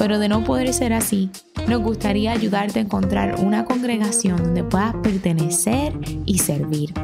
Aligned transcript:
pero 0.00 0.18
de 0.18 0.30
no 0.30 0.42
poder 0.44 0.72
ser 0.72 0.94
así, 0.94 1.28
nos 1.68 1.82
gustaría 1.82 2.32
ayudarte 2.32 2.78
a 2.78 2.82
encontrar 2.82 3.38
una 3.38 3.66
congregación 3.66 4.38
donde 4.38 4.64
puedas 4.64 4.94
pertenecer 5.02 5.92
y 6.24 6.38
servir. 6.38 6.94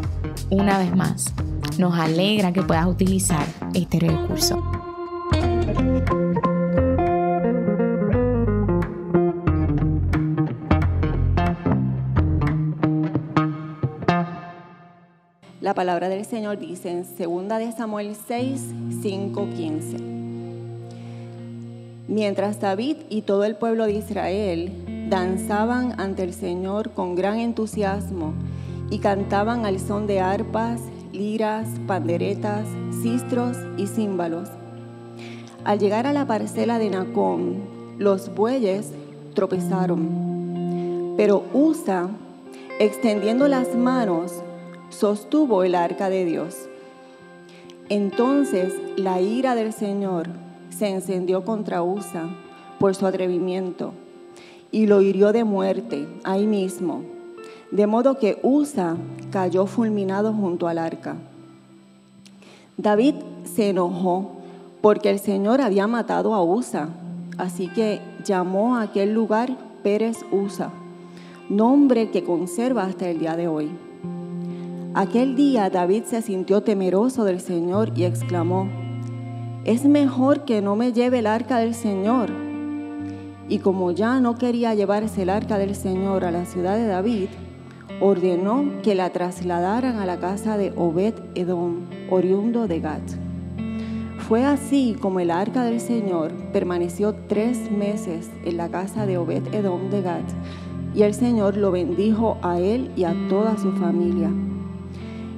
Una 0.49 0.79
vez 0.79 0.97
más, 0.97 1.27
nos 1.77 1.95
alegra 1.99 2.55
que 2.55 2.63
puedas 2.63 2.87
utilizar 2.87 3.45
este 3.75 4.01
recurso. 4.01 4.63
La 15.61 15.75
palabra 15.75 16.09
del 16.09 16.25
Señor 16.25 16.59
dice 16.59 16.91
en 16.91 17.03
2 17.03 17.59
de 17.59 17.73
Samuel 17.73 18.17
6, 18.27 18.63
5, 19.03 19.49
15. 19.55 20.16
Mientras 22.09 22.61
David 22.61 22.99
y 23.09 23.23
todo 23.23 23.45
el 23.45 23.57
pueblo 23.57 23.87
de 23.87 23.95
Israel 23.95 25.09
danzaban 25.11 25.99
ante 26.01 26.23
el 26.23 26.33
Señor 26.33 26.91
con 26.91 27.17
gran 27.17 27.41
entusiasmo 27.41 28.33
y 28.91 29.01
cantaban 29.01 29.67
al 29.67 29.81
son 29.81 30.07
de 30.07 30.21
arpas, 30.21 30.81
liras, 31.13 31.67
panderetas, 31.89 32.65
cistros 33.03 33.57
y 33.77 33.89
címbalos. 33.89 34.49
Al 35.65 35.81
llegar 35.81 36.07
a 36.07 36.13
la 36.13 36.29
parcela 36.29 36.79
de 36.79 36.91
Nacón, 36.91 37.57
los 37.99 38.33
bueyes 38.33 38.93
tropezaron, 39.35 41.15
pero 41.17 41.43
Usa, 41.53 42.09
extendiendo 42.79 43.49
las 43.49 43.75
manos, 43.75 44.33
sostuvo 44.91 45.65
el 45.65 45.75
arca 45.75 46.09
de 46.09 46.25
Dios. 46.25 46.69
Entonces 47.89 48.73
la 48.97 49.21
ira 49.21 49.57
del 49.57 49.73
Señor 49.73 50.46
se 50.77 50.89
encendió 50.89 51.45
contra 51.45 51.83
Usa 51.83 52.29
por 52.79 52.95
su 52.95 53.07
atrevimiento 53.07 53.93
y 54.71 54.87
lo 54.87 55.01
hirió 55.01 55.33
de 55.33 55.45
muerte 55.45 56.07
ahí 56.23 56.47
mismo, 56.47 57.03
de 57.71 57.87
modo 57.87 58.19
que 58.19 58.39
Usa 58.43 58.97
cayó 59.31 59.67
fulminado 59.67 60.33
junto 60.35 60.69
al 60.69 60.79
arca. 60.79 61.17
David 62.77 63.15
se 63.45 63.71
enojó 63.71 64.33
porque 64.83 65.09
el 65.09 65.19
Señor 65.19 65.63
había 65.63 65.87
matado 65.87 66.35
a 66.35 66.45
Usa, 66.45 66.91
así 67.39 67.69
que 67.69 68.01
llamó 68.25 68.77
a 68.77 68.83
aquel 68.83 69.15
lugar 69.15 69.57
Pérez 69.83 70.19
Usa, 70.31 70.71
nombre 71.49 72.11
que 72.11 72.23
conserva 72.23 72.85
hasta 72.85 73.09
el 73.09 73.19
día 73.19 73.37
de 73.37 73.49
hoy. 73.49 73.71
Aquel 74.93 75.37
día 75.37 75.71
David 75.71 76.05
se 76.05 76.21
sintió 76.21 76.63
temeroso 76.63 77.25
del 77.25 77.41
Señor 77.41 77.93
y 77.97 78.05
exclamó, 78.05 78.69
es 79.67 79.85
mejor 79.85 80.45
que 80.45 80.63
no 80.63 80.77
me 80.77 80.93
lleve 80.93 81.19
el 81.19 81.27
arca 81.27 81.59
del 81.59 81.75
Señor. 81.75 82.31
Y 83.49 83.59
como 83.59 83.91
ya 83.91 84.21
no 84.21 84.37
quería 84.37 84.77
llevarse 84.77 85.23
el 85.23 85.29
arca 85.29 85.59
del 85.59 85.75
Señor 85.75 86.25
a 86.25 86.31
la 86.31 86.45
ciudad 86.45 86.77
de 86.77 86.87
David, 86.87 87.27
ordenó 88.01 88.65
que 88.85 88.95
la 88.95 89.11
trasladaran 89.11 89.97
a 89.97 90.07
la 90.07 90.19
casa 90.19 90.57
de 90.57 90.73
Obed 90.77 91.15
Edom, 91.35 91.81
oriundo 92.11 92.69
de 92.69 92.79
Gat. 92.79 93.03
Fue 94.29 94.45
así 94.45 94.97
como 95.01 95.19
el 95.19 95.33
arca 95.33 95.65
del 95.65 95.81
Señor 95.81 96.31
permaneció 96.53 97.17
tres 97.27 97.69
meses 97.69 98.31
en 98.45 98.59
la 98.59 98.69
casa 98.69 99.05
de 99.05 99.19
Obed 99.19 99.53
Edom 99.53 99.91
de 99.91 100.01
Gat, 100.01 100.25
y 100.95 101.03
el 101.03 101.13
Señor 101.13 101.57
lo 101.57 101.73
bendijo 101.73 102.39
a 102.41 102.61
él 102.61 102.93
y 102.95 103.03
a 103.03 103.17
toda 103.29 103.59
su 103.59 103.73
familia. 103.73 104.31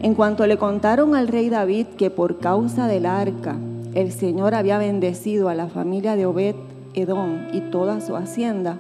En 0.03 0.15
cuanto 0.15 0.47
le 0.47 0.59
contaron 0.59 1.15
al 1.15 1.29
rey 1.29 1.49
David 1.49 1.87
que 1.97 2.11
por 2.11 2.39
causa 2.39 2.87
del 2.87 3.07
arca 3.07 3.57
el 3.99 4.13
Señor 4.13 4.55
había 4.55 4.79
bendecido 4.79 5.49
a 5.49 5.57
la 5.57 5.67
familia 5.67 6.15
de 6.15 6.25
Obed 6.25 6.55
Edom 6.95 7.49
y 7.53 7.61
toda 7.73 8.01
su 8.01 8.15
hacienda, 8.15 8.79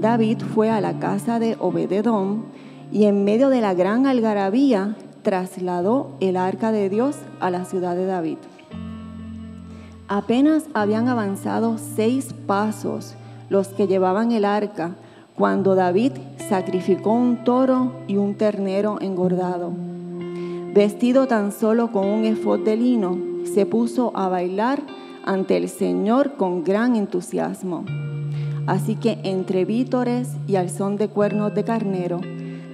David 0.00 0.38
fue 0.54 0.70
a 0.70 0.80
la 0.80 0.98
casa 0.98 1.38
de 1.38 1.58
Obed 1.60 1.92
Edom 1.92 2.44
y 2.90 3.04
en 3.04 3.22
medio 3.22 3.50
de 3.50 3.60
la 3.60 3.74
gran 3.74 4.06
algarabía 4.06 4.96
trasladó 5.20 6.12
el 6.20 6.38
arca 6.38 6.72
de 6.72 6.88
Dios 6.88 7.16
a 7.38 7.50
la 7.50 7.66
ciudad 7.66 7.94
de 7.96 8.06
David. 8.06 8.38
Apenas 10.08 10.64
habían 10.72 11.08
avanzado 11.08 11.76
seis 11.76 12.34
pasos 12.46 13.14
los 13.50 13.68
que 13.68 13.86
llevaban 13.86 14.32
el 14.32 14.46
arca 14.46 14.96
cuando 15.36 15.74
David 15.74 16.12
sacrificó 16.48 17.12
un 17.12 17.44
toro 17.44 17.92
y 18.06 18.16
un 18.16 18.36
ternero 18.36 19.02
engordado 19.02 19.72
Vestido 20.76 21.26
tan 21.26 21.52
solo 21.52 21.90
con 21.90 22.06
un 22.06 22.26
efod 22.26 22.60
de 22.60 22.76
lino, 22.76 23.35
se 23.44 23.66
puso 23.66 24.12
a 24.16 24.28
bailar 24.28 24.82
ante 25.24 25.56
el 25.56 25.68
Señor 25.68 26.36
con 26.36 26.64
gran 26.64 26.96
entusiasmo. 26.96 27.84
Así 28.66 28.96
que 28.96 29.18
entre 29.24 29.64
vítores 29.64 30.36
y 30.46 30.56
al 30.56 30.70
son 30.70 30.96
de 30.96 31.08
cuernos 31.08 31.54
de 31.54 31.64
carnero, 31.64 32.20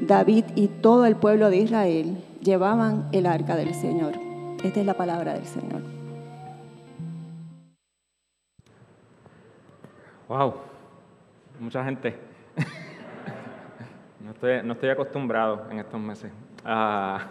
David 0.01 0.45
y 0.55 0.69
todo 0.69 1.07
el 1.07 1.17
pueblo 1.17 1.51
de 1.51 1.59
Israel 1.59 2.17
llevaban 2.41 3.09
el 3.13 3.27
arca 3.27 3.57
del 3.57 3.75
Señor. 3.75 4.15
Esta 4.65 4.81
es 4.81 4.87
la 4.87 4.95
palabra 4.95 5.35
del 5.35 5.45
Señor. 5.45 5.83
Wow, 10.29 10.55
mucha 11.61 11.85
gente. 11.85 12.17
no, 14.65 14.73
estoy, 14.73 14.89
acostumbrado 14.89 15.67
en 15.71 15.79
estos 15.79 16.01
meses. 16.01 16.33
Ah, 16.65 17.27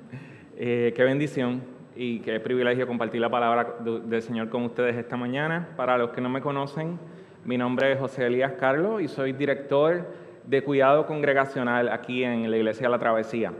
eh, 0.56 0.92
qué 0.94 1.02
bendición 1.02 1.71
y 1.94 2.20
qué 2.20 2.40
privilegio 2.40 2.86
compartir 2.86 3.20
la 3.20 3.30
palabra 3.30 3.76
del 3.80 4.22
Señor 4.22 4.48
con 4.48 4.64
ustedes 4.64 4.96
esta 4.96 5.16
mañana. 5.16 5.68
Para 5.76 5.98
los 5.98 6.10
que 6.10 6.20
no 6.20 6.28
me 6.28 6.40
conocen, 6.40 6.98
mi 7.44 7.58
nombre 7.58 7.92
es 7.92 7.98
José 7.98 8.26
Elías 8.26 8.52
Carlos 8.52 9.02
y 9.02 9.08
soy 9.08 9.32
director 9.32 10.06
de 10.46 10.62
cuidado 10.62 11.06
congregacional 11.06 11.88
aquí 11.88 12.24
en 12.24 12.50
la 12.50 12.56
Iglesia 12.56 12.86
de 12.86 12.90
la 12.90 12.98
Travesía. 12.98 13.52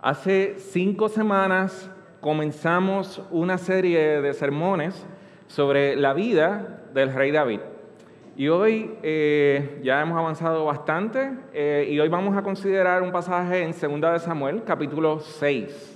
Hace 0.00 0.54
cinco 0.58 1.08
semanas 1.08 1.90
comenzamos 2.20 3.22
una 3.30 3.58
serie 3.58 4.20
de 4.20 4.32
sermones 4.34 5.06
sobre 5.46 5.96
la 5.96 6.12
vida 6.12 6.82
del 6.92 7.12
rey 7.14 7.30
David. 7.30 7.60
Y 8.36 8.48
hoy 8.48 8.94
eh, 9.02 9.80
ya 9.82 10.02
hemos 10.02 10.18
avanzado 10.18 10.66
bastante 10.66 11.30
eh, 11.54 11.88
y 11.88 11.98
hoy 11.98 12.08
vamos 12.08 12.36
a 12.36 12.42
considerar 12.42 13.02
un 13.02 13.12
pasaje 13.12 13.62
en 13.62 13.72
2 13.72 14.12
de 14.12 14.18
Samuel, 14.18 14.62
capítulo 14.64 15.20
6. 15.20 15.95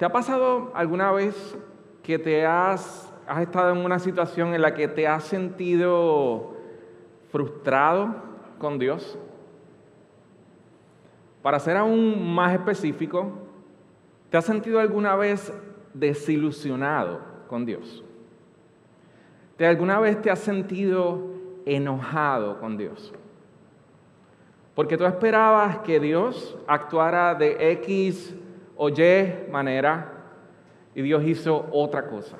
¿Te 0.00 0.06
ha 0.06 0.12
pasado 0.12 0.70
alguna 0.72 1.12
vez 1.12 1.58
que 2.02 2.18
te 2.18 2.46
has, 2.46 3.12
has 3.26 3.42
estado 3.42 3.72
en 3.72 3.84
una 3.84 3.98
situación 3.98 4.54
en 4.54 4.62
la 4.62 4.72
que 4.72 4.88
te 4.88 5.06
has 5.06 5.24
sentido 5.24 6.54
frustrado 7.30 8.14
con 8.58 8.78
Dios? 8.78 9.18
Para 11.42 11.60
ser 11.60 11.76
aún 11.76 12.34
más 12.34 12.54
específico, 12.54 13.30
¿te 14.30 14.38
has 14.38 14.46
sentido 14.46 14.80
alguna 14.80 15.16
vez 15.16 15.52
desilusionado 15.92 17.20
con 17.46 17.66
Dios? 17.66 18.02
¿Te 19.58 19.66
alguna 19.66 20.00
vez 20.00 20.22
te 20.22 20.30
has 20.30 20.38
sentido 20.38 21.26
enojado 21.66 22.58
con 22.58 22.78
Dios? 22.78 23.12
Porque 24.74 24.96
tú 24.96 25.04
esperabas 25.04 25.80
que 25.80 26.00
Dios 26.00 26.56
actuara 26.66 27.34
de 27.34 27.72
X 27.72 28.34
oye 28.82 29.46
manera 29.50 30.10
y 30.94 31.02
Dios 31.02 31.22
hizo 31.24 31.68
otra 31.70 32.06
cosa. 32.06 32.38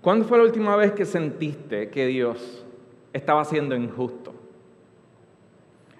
¿Cuándo 0.00 0.24
fue 0.24 0.38
la 0.38 0.44
última 0.44 0.74
vez 0.74 0.90
que 0.90 1.04
sentiste 1.04 1.88
que 1.88 2.06
Dios 2.06 2.66
estaba 3.12 3.44
siendo 3.44 3.76
injusto? 3.76 4.34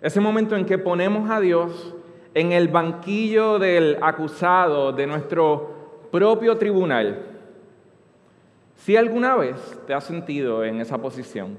Ese 0.03 0.21
momento 0.21 0.57
en 0.57 0.67
que 0.67 0.79
ponemos 0.79 1.31
a 1.31 1.39
Dios 1.39 1.95
en 2.35 2.51
el 2.51 2.67
banquillo 2.67 3.61
del 3.61 3.99
acusado 4.03 4.91
de 4.93 5.07
nuestro 5.07 6.09
propio 6.11 6.59
tribunal. 6.59 7.27
Si 8.75 8.97
alguna 8.97 9.37
vez 9.37 9.79
te 9.87 9.95
has 9.95 10.03
sentido 10.03 10.65
en 10.65 10.81
esa 10.81 10.99
posición, 10.99 11.57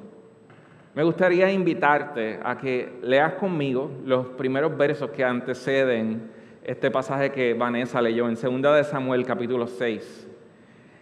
me 0.94 1.04
gustaría 1.04 1.50
invitarte 1.50 2.38
a 2.44 2.58
que 2.58 3.00
leas 3.02 3.36
conmigo 3.36 3.90
los 4.04 4.26
primeros 4.28 4.76
versos 4.78 5.12
que 5.12 5.24
anteceden 5.24 6.41
este 6.63 6.92
pasaje 6.92 7.31
que 7.31 7.54
Vanessa 7.54 8.02
leyó 8.02 8.28
en 8.28 8.36
2 8.36 8.75
de 8.75 8.84
Samuel 8.84 9.25
capítulo 9.25 9.68
6. 9.68 10.28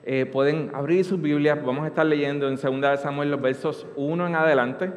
Eh, 0.03 0.25
pueden 0.25 0.71
abrir 0.73 1.03
sus 1.03 1.21
Biblias, 1.21 1.63
vamos 1.63 1.83
a 1.83 1.87
estar 1.87 2.05
leyendo 2.05 2.47
en 2.47 2.55
2 2.55 2.81
de 2.81 2.97
Samuel 2.97 3.31
los 3.31 3.41
versos 3.41 3.85
1 3.95 4.27
en 4.27 4.35
adelante. 4.35 4.91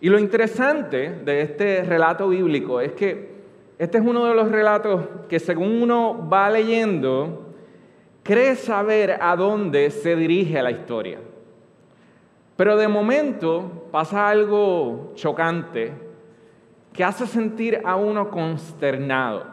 Y 0.00 0.08
lo 0.08 0.18
interesante 0.18 1.10
de 1.24 1.42
este 1.42 1.82
relato 1.84 2.28
bíblico 2.28 2.80
es 2.80 2.92
que 2.92 3.30
este 3.78 3.98
es 3.98 4.04
uno 4.04 4.26
de 4.26 4.34
los 4.34 4.50
relatos 4.50 5.06
que 5.28 5.38
según 5.38 5.82
uno 5.82 6.28
va 6.30 6.50
leyendo, 6.50 7.54
cree 8.22 8.56
saber 8.56 9.18
a 9.20 9.36
dónde 9.36 9.90
se 9.90 10.16
dirige 10.16 10.62
la 10.62 10.70
historia. 10.70 11.18
Pero 12.56 12.76
de 12.76 12.88
momento 12.88 13.88
pasa 13.90 14.28
algo 14.28 15.12
chocante 15.14 16.09
que 16.92 17.04
hace 17.04 17.26
sentir 17.26 17.80
a 17.84 17.96
uno 17.96 18.30
consternado. 18.30 19.46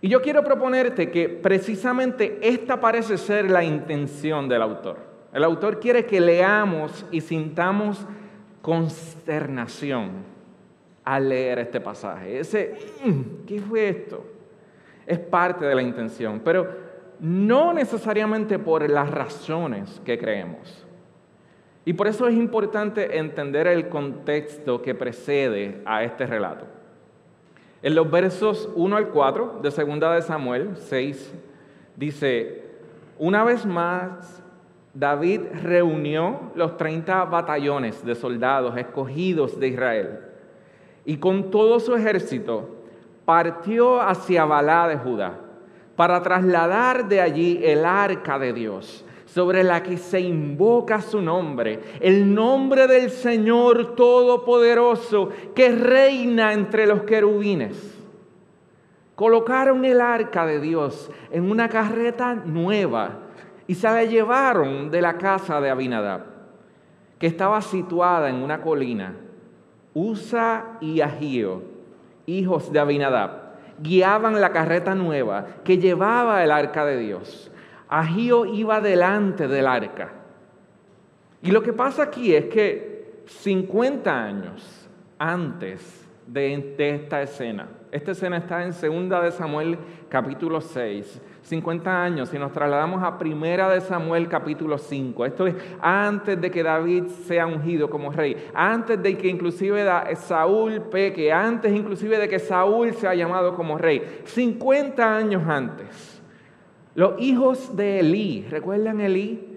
Y 0.00 0.08
yo 0.08 0.22
quiero 0.22 0.44
proponerte 0.44 1.10
que 1.10 1.28
precisamente 1.28 2.38
esta 2.40 2.80
parece 2.80 3.18
ser 3.18 3.50
la 3.50 3.64
intención 3.64 4.48
del 4.48 4.62
autor. 4.62 4.98
El 5.32 5.44
autor 5.44 5.80
quiere 5.80 6.06
que 6.06 6.20
leamos 6.20 7.04
y 7.10 7.20
sintamos 7.20 8.06
consternación 8.62 10.10
al 11.04 11.28
leer 11.28 11.58
este 11.58 11.80
pasaje. 11.80 12.38
Ese, 12.38 12.76
mm, 13.04 13.46
¿qué 13.46 13.60
fue 13.60 13.88
esto? 13.88 14.24
Es 15.06 15.18
parte 15.18 15.64
de 15.64 15.74
la 15.74 15.82
intención, 15.82 16.40
pero 16.44 16.68
no 17.20 17.72
necesariamente 17.72 18.58
por 18.58 18.88
las 18.88 19.10
razones 19.10 20.00
que 20.04 20.18
creemos. 20.18 20.86
Y 21.88 21.94
por 21.94 22.06
eso 22.06 22.28
es 22.28 22.34
importante 22.34 23.16
entender 23.16 23.66
el 23.66 23.88
contexto 23.88 24.82
que 24.82 24.94
precede 24.94 25.80
a 25.86 26.04
este 26.04 26.26
relato. 26.26 26.66
En 27.80 27.94
los 27.94 28.10
versos 28.10 28.68
1 28.74 28.94
al 28.94 29.08
4 29.08 29.60
de 29.62 29.70
2 29.70 30.00
de 30.14 30.20
Samuel 30.20 30.76
6 30.76 31.34
dice, 31.96 32.62
una 33.18 33.42
vez 33.42 33.64
más 33.64 34.42
David 34.92 35.40
reunió 35.62 36.52
los 36.54 36.76
30 36.76 37.24
batallones 37.24 38.04
de 38.04 38.14
soldados 38.14 38.76
escogidos 38.76 39.58
de 39.58 39.68
Israel 39.68 40.18
y 41.06 41.16
con 41.16 41.50
todo 41.50 41.80
su 41.80 41.94
ejército 41.94 42.68
partió 43.24 44.02
hacia 44.02 44.44
Balá 44.44 44.88
de 44.88 44.98
Judá 44.98 45.38
para 45.96 46.22
trasladar 46.22 47.08
de 47.08 47.22
allí 47.22 47.60
el 47.64 47.86
arca 47.86 48.38
de 48.38 48.52
Dios 48.52 49.06
sobre 49.34 49.62
la 49.62 49.82
que 49.82 49.98
se 49.98 50.20
invoca 50.20 51.02
su 51.02 51.20
nombre, 51.20 51.80
el 52.00 52.34
nombre 52.34 52.86
del 52.86 53.10
Señor 53.10 53.94
Todopoderoso 53.94 55.28
que 55.54 55.70
reina 55.70 56.54
entre 56.54 56.86
los 56.86 57.02
querubines. 57.02 57.96
Colocaron 59.14 59.84
el 59.84 60.00
arca 60.00 60.46
de 60.46 60.60
Dios 60.60 61.10
en 61.30 61.50
una 61.50 61.68
carreta 61.68 62.34
nueva 62.34 63.18
y 63.66 63.74
se 63.74 63.86
la 63.86 64.04
llevaron 64.04 64.90
de 64.90 65.02
la 65.02 65.18
casa 65.18 65.60
de 65.60 65.68
Abinadab, 65.68 66.22
que 67.18 67.26
estaba 67.26 67.60
situada 67.60 68.30
en 68.30 68.36
una 68.36 68.62
colina. 68.62 69.14
Usa 69.92 70.78
y 70.80 71.00
Agío, 71.00 71.62
hijos 72.24 72.72
de 72.72 72.78
Abinadab, 72.78 73.30
guiaban 73.80 74.40
la 74.40 74.52
carreta 74.52 74.94
nueva 74.94 75.46
que 75.64 75.76
llevaba 75.76 76.42
el 76.42 76.50
arca 76.50 76.86
de 76.86 76.98
Dios. 76.98 77.50
Agío 77.88 78.46
iba 78.46 78.80
delante 78.80 79.48
del 79.48 79.66
arca. 79.66 80.12
Y 81.42 81.50
lo 81.50 81.62
que 81.62 81.72
pasa 81.72 82.04
aquí 82.04 82.34
es 82.34 82.46
que 82.46 83.22
50 83.26 84.24
años 84.24 84.88
antes 85.18 86.06
de, 86.26 86.76
esta 86.94 87.22
escena, 87.22 87.68
esta 87.90 88.10
escena 88.10 88.36
está 88.36 88.62
en 88.62 88.72
2 88.72 89.22
de 89.22 89.30
Samuel 89.30 89.78
capítulo 90.08 90.60
6, 90.60 91.22
50 91.42 92.02
años, 92.02 92.28
si 92.28 92.38
nos 92.38 92.52
trasladamos 92.52 93.02
a 93.02 93.16
Primera 93.16 93.70
de 93.70 93.80
Samuel 93.80 94.28
capítulo 94.28 94.76
5, 94.76 95.24
esto 95.24 95.46
es 95.46 95.54
antes 95.80 96.38
de 96.38 96.50
que 96.50 96.62
David 96.62 97.04
sea 97.06 97.46
ungido 97.46 97.88
como 97.88 98.12
rey, 98.12 98.36
antes 98.52 99.02
de 99.02 99.16
que 99.16 99.28
inclusive 99.28 99.86
Saúl 100.16 100.82
peque, 100.90 101.32
antes 101.32 101.72
inclusive 101.72 102.18
de 102.18 102.28
que 102.28 102.38
Saúl 102.38 102.92
sea 102.92 103.14
llamado 103.14 103.54
como 103.54 103.78
rey, 103.78 104.22
50 104.24 105.16
años 105.16 105.42
antes. 105.46 106.17
Los 106.98 107.20
hijos 107.20 107.76
de 107.76 108.00
Elí, 108.00 108.44
¿recuerdan 108.50 109.00
Elí? 109.00 109.56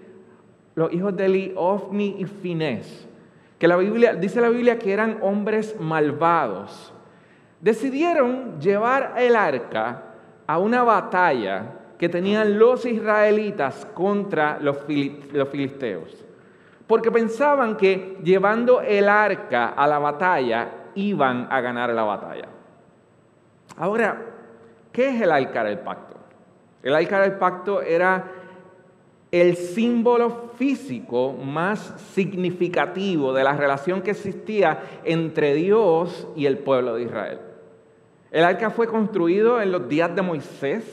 Los 0.76 0.92
hijos 0.92 1.16
de 1.16 1.26
Elí, 1.26 1.52
Ofni 1.56 2.14
y 2.20 2.24
Finés, 2.24 3.08
que 3.58 3.66
la 3.66 3.76
Biblia, 3.76 4.14
dice 4.14 4.40
la 4.40 4.48
Biblia 4.48 4.78
que 4.78 4.92
eran 4.92 5.18
hombres 5.22 5.74
malvados, 5.80 6.94
decidieron 7.60 8.60
llevar 8.60 9.14
el 9.18 9.34
arca 9.34 10.04
a 10.46 10.58
una 10.60 10.84
batalla 10.84 11.64
que 11.98 12.08
tenían 12.08 12.60
los 12.60 12.86
israelitas 12.86 13.88
contra 13.92 14.60
los, 14.60 14.76
los 15.32 15.48
filisteos. 15.48 16.24
Porque 16.86 17.10
pensaban 17.10 17.76
que 17.76 18.18
llevando 18.22 18.82
el 18.82 19.08
arca 19.08 19.70
a 19.70 19.88
la 19.88 19.98
batalla 19.98 20.68
iban 20.94 21.48
a 21.50 21.60
ganar 21.60 21.90
la 21.90 22.04
batalla. 22.04 22.46
Ahora, 23.76 24.26
¿qué 24.92 25.08
es 25.08 25.20
el 25.20 25.32
arca 25.32 25.64
del 25.64 25.80
pacto? 25.80 26.11
El 26.82 26.94
arca 26.96 27.20
del 27.20 27.32
pacto 27.34 27.80
era 27.80 28.24
el 29.30 29.56
símbolo 29.56 30.50
físico 30.58 31.32
más 31.32 31.94
significativo 32.12 33.32
de 33.32 33.44
la 33.44 33.56
relación 33.56 34.02
que 34.02 34.10
existía 34.10 34.82
entre 35.04 35.54
Dios 35.54 36.28
y 36.36 36.46
el 36.46 36.58
pueblo 36.58 36.96
de 36.96 37.04
Israel. 37.04 37.38
El 38.30 38.44
arca 38.44 38.70
fue 38.70 38.88
construido 38.88 39.60
en 39.60 39.72
los 39.72 39.88
días 39.88 40.14
de 40.14 40.22
Moisés. 40.22 40.84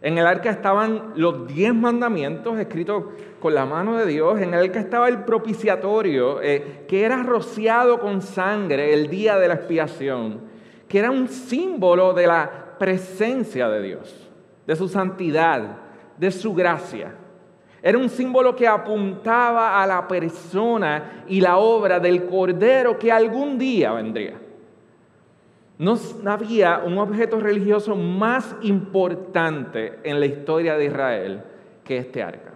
En 0.00 0.16
el 0.16 0.26
arca 0.26 0.50
estaban 0.50 1.12
los 1.16 1.46
diez 1.48 1.74
mandamientos 1.74 2.58
escritos 2.58 3.04
con 3.40 3.54
la 3.54 3.66
mano 3.66 3.98
de 3.98 4.06
Dios. 4.06 4.40
En 4.40 4.54
el 4.54 4.60
arca 4.60 4.80
estaba 4.80 5.08
el 5.08 5.24
propiciatorio, 5.24 6.40
eh, 6.40 6.84
que 6.86 7.04
era 7.04 7.22
rociado 7.22 7.98
con 7.98 8.22
sangre 8.22 8.94
el 8.94 9.10
día 9.10 9.38
de 9.38 9.48
la 9.48 9.54
expiación, 9.54 10.40
que 10.88 10.98
era 10.98 11.10
un 11.10 11.28
símbolo 11.28 12.14
de 12.14 12.26
la 12.26 12.76
presencia 12.78 13.68
de 13.68 13.82
Dios 13.82 14.29
de 14.66 14.76
su 14.76 14.88
santidad, 14.88 15.76
de 16.16 16.30
su 16.30 16.54
gracia. 16.54 17.14
Era 17.82 17.96
un 17.96 18.08
símbolo 18.08 18.54
que 18.54 18.68
apuntaba 18.68 19.82
a 19.82 19.86
la 19.86 20.06
persona 20.06 21.24
y 21.26 21.40
la 21.40 21.56
obra 21.56 21.98
del 21.98 22.26
Cordero 22.26 22.98
que 22.98 23.10
algún 23.10 23.58
día 23.58 23.92
vendría. 23.92 24.34
No 25.78 25.96
había 26.26 26.82
un 26.84 26.98
objeto 26.98 27.40
religioso 27.40 27.96
más 27.96 28.54
importante 28.60 29.98
en 30.02 30.20
la 30.20 30.26
historia 30.26 30.76
de 30.76 30.84
Israel 30.84 31.42
que 31.82 31.96
este 31.96 32.22
arca. 32.22 32.52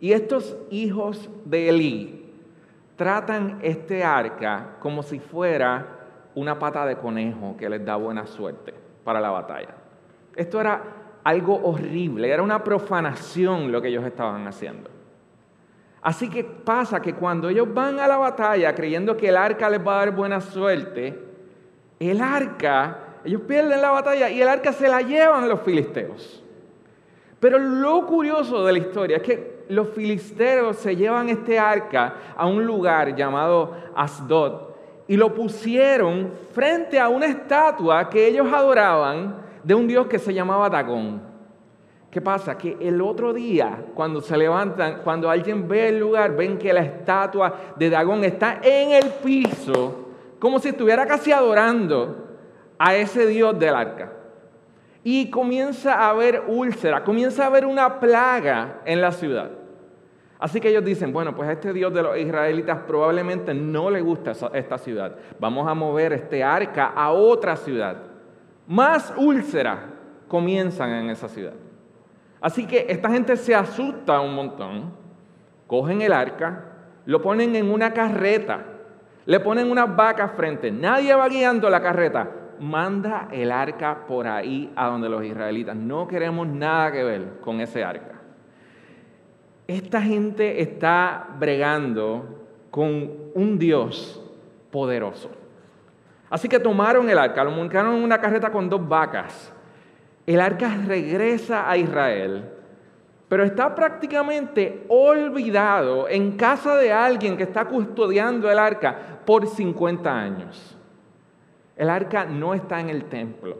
Y 0.00 0.12
estos 0.12 0.56
hijos 0.70 1.28
de 1.44 1.68
Elí 1.68 2.32
tratan 2.96 3.58
este 3.60 4.02
arca 4.02 4.76
como 4.80 5.02
si 5.02 5.18
fuera 5.18 5.86
una 6.34 6.58
pata 6.58 6.86
de 6.86 6.96
conejo 6.96 7.54
que 7.58 7.68
les 7.68 7.84
da 7.84 7.96
buena 7.96 8.26
suerte 8.26 8.72
para 9.04 9.20
la 9.20 9.30
batalla. 9.30 9.74
Esto 10.36 10.60
era 10.60 10.82
algo 11.24 11.60
horrible, 11.64 12.30
era 12.30 12.42
una 12.42 12.62
profanación 12.62 13.72
lo 13.72 13.82
que 13.82 13.88
ellos 13.88 14.04
estaban 14.04 14.46
haciendo. 14.46 14.90
Así 16.02 16.30
que 16.30 16.44
pasa 16.44 17.02
que 17.02 17.14
cuando 17.14 17.48
ellos 17.48 17.66
van 17.74 17.98
a 17.98 18.06
la 18.06 18.16
batalla 18.16 18.72
creyendo 18.74 19.16
que 19.16 19.28
el 19.28 19.36
arca 19.36 19.68
les 19.68 19.84
va 19.84 19.96
a 19.96 20.04
dar 20.04 20.14
buena 20.14 20.40
suerte, 20.40 21.18
el 21.98 22.20
arca, 22.20 22.98
ellos 23.24 23.40
pierden 23.40 23.82
la 23.82 23.90
batalla 23.90 24.30
y 24.30 24.40
el 24.40 24.48
arca 24.48 24.72
se 24.72 24.86
la 24.86 25.00
llevan 25.00 25.48
los 25.48 25.62
filisteos. 25.62 26.44
Pero 27.40 27.58
lo 27.58 28.06
curioso 28.06 28.64
de 28.64 28.72
la 28.72 28.78
historia 28.78 29.16
es 29.16 29.22
que 29.24 29.64
los 29.68 29.88
filisteos 29.88 30.76
se 30.76 30.94
llevan 30.94 31.28
este 31.28 31.58
arca 31.58 32.14
a 32.36 32.46
un 32.46 32.64
lugar 32.64 33.16
llamado 33.16 33.74
Asdod 33.96 34.76
y 35.08 35.16
lo 35.16 35.34
pusieron 35.34 36.30
frente 36.52 37.00
a 37.00 37.08
una 37.08 37.26
estatua 37.26 38.08
que 38.08 38.26
ellos 38.26 38.46
adoraban 38.52 39.45
de 39.66 39.74
un 39.74 39.88
dios 39.88 40.06
que 40.06 40.20
se 40.20 40.32
llamaba 40.32 40.70
Dagón. 40.70 41.20
¿Qué 42.08 42.20
pasa? 42.20 42.56
Que 42.56 42.76
el 42.80 43.02
otro 43.02 43.32
día, 43.32 43.86
cuando 43.94 44.20
se 44.20 44.36
levantan, 44.36 45.00
cuando 45.02 45.28
alguien 45.28 45.66
ve 45.66 45.88
el 45.88 45.98
lugar, 45.98 46.36
ven 46.36 46.56
que 46.56 46.72
la 46.72 46.82
estatua 46.82 47.52
de 47.74 47.90
Dagón 47.90 48.22
está 48.22 48.60
en 48.62 48.92
el 48.92 49.10
piso, 49.24 50.06
como 50.38 50.60
si 50.60 50.68
estuviera 50.68 51.04
casi 51.04 51.32
adorando 51.32 52.28
a 52.78 52.94
ese 52.94 53.26
dios 53.26 53.58
del 53.58 53.74
arca. 53.74 54.12
Y 55.02 55.30
comienza 55.30 55.94
a 55.94 56.10
haber 56.10 56.44
úlcera, 56.46 57.02
comienza 57.02 57.42
a 57.42 57.46
haber 57.48 57.66
una 57.66 57.98
plaga 57.98 58.82
en 58.84 59.00
la 59.00 59.10
ciudad. 59.10 59.50
Así 60.38 60.60
que 60.60 60.68
ellos 60.68 60.84
dicen, 60.84 61.12
bueno, 61.12 61.34
pues 61.34 61.50
este 61.50 61.72
Dios 61.72 61.92
de 61.92 62.04
los 62.04 62.16
israelitas 62.16 62.78
probablemente 62.86 63.52
no 63.52 63.90
le 63.90 64.00
gusta 64.00 64.30
esta 64.52 64.78
ciudad. 64.78 65.16
Vamos 65.40 65.66
a 65.66 65.74
mover 65.74 66.12
este 66.12 66.44
arca 66.44 66.92
a 66.94 67.10
otra 67.10 67.56
ciudad 67.56 68.05
más 68.66 69.12
úlceras 69.16 69.78
comienzan 70.28 70.90
en 70.90 71.10
esa 71.10 71.28
ciudad. 71.28 71.54
Así 72.40 72.66
que 72.66 72.86
esta 72.88 73.10
gente 73.10 73.36
se 73.36 73.54
asusta 73.54 74.20
un 74.20 74.34
montón, 74.34 74.92
cogen 75.66 76.02
el 76.02 76.12
arca, 76.12 76.64
lo 77.04 77.22
ponen 77.22 77.56
en 77.56 77.70
una 77.70 77.92
carreta, 77.92 78.64
le 79.24 79.40
ponen 79.40 79.70
unas 79.70 79.94
vacas 79.94 80.32
frente, 80.32 80.70
nadie 80.70 81.14
va 81.14 81.28
guiando 81.28 81.70
la 81.70 81.80
carreta, 81.80 82.30
manda 82.60 83.28
el 83.32 83.50
arca 83.50 84.06
por 84.06 84.26
ahí 84.26 84.72
a 84.76 84.86
donde 84.86 85.08
los 85.08 85.24
israelitas. 85.24 85.76
No 85.76 86.06
queremos 86.06 86.46
nada 86.46 86.92
que 86.92 87.04
ver 87.04 87.40
con 87.40 87.60
ese 87.60 87.84
arca. 87.84 88.20
Esta 89.66 90.00
gente 90.00 90.60
está 90.60 91.26
bregando 91.38 92.46
con 92.70 93.10
un 93.34 93.58
Dios 93.58 94.22
poderoso. 94.70 95.30
Así 96.28 96.48
que 96.48 96.58
tomaron 96.58 97.08
el 97.08 97.18
arca, 97.18 97.44
lo 97.44 97.50
montaron 97.50 97.94
en 97.94 98.02
una 98.02 98.20
carreta 98.20 98.50
con 98.50 98.68
dos 98.68 98.86
vacas. 98.88 99.52
El 100.26 100.40
arca 100.40 100.76
regresa 100.86 101.70
a 101.70 101.76
Israel, 101.76 102.50
pero 103.28 103.44
está 103.44 103.74
prácticamente 103.74 104.84
olvidado 104.88 106.08
en 106.08 106.36
casa 106.36 106.76
de 106.76 106.92
alguien 106.92 107.36
que 107.36 107.44
está 107.44 107.66
custodiando 107.66 108.50
el 108.50 108.58
arca 108.58 109.20
por 109.24 109.46
50 109.46 110.12
años. 110.12 110.76
El 111.76 111.90
arca 111.90 112.24
no 112.24 112.54
está 112.54 112.80
en 112.80 112.90
el 112.90 113.04
templo, 113.04 113.56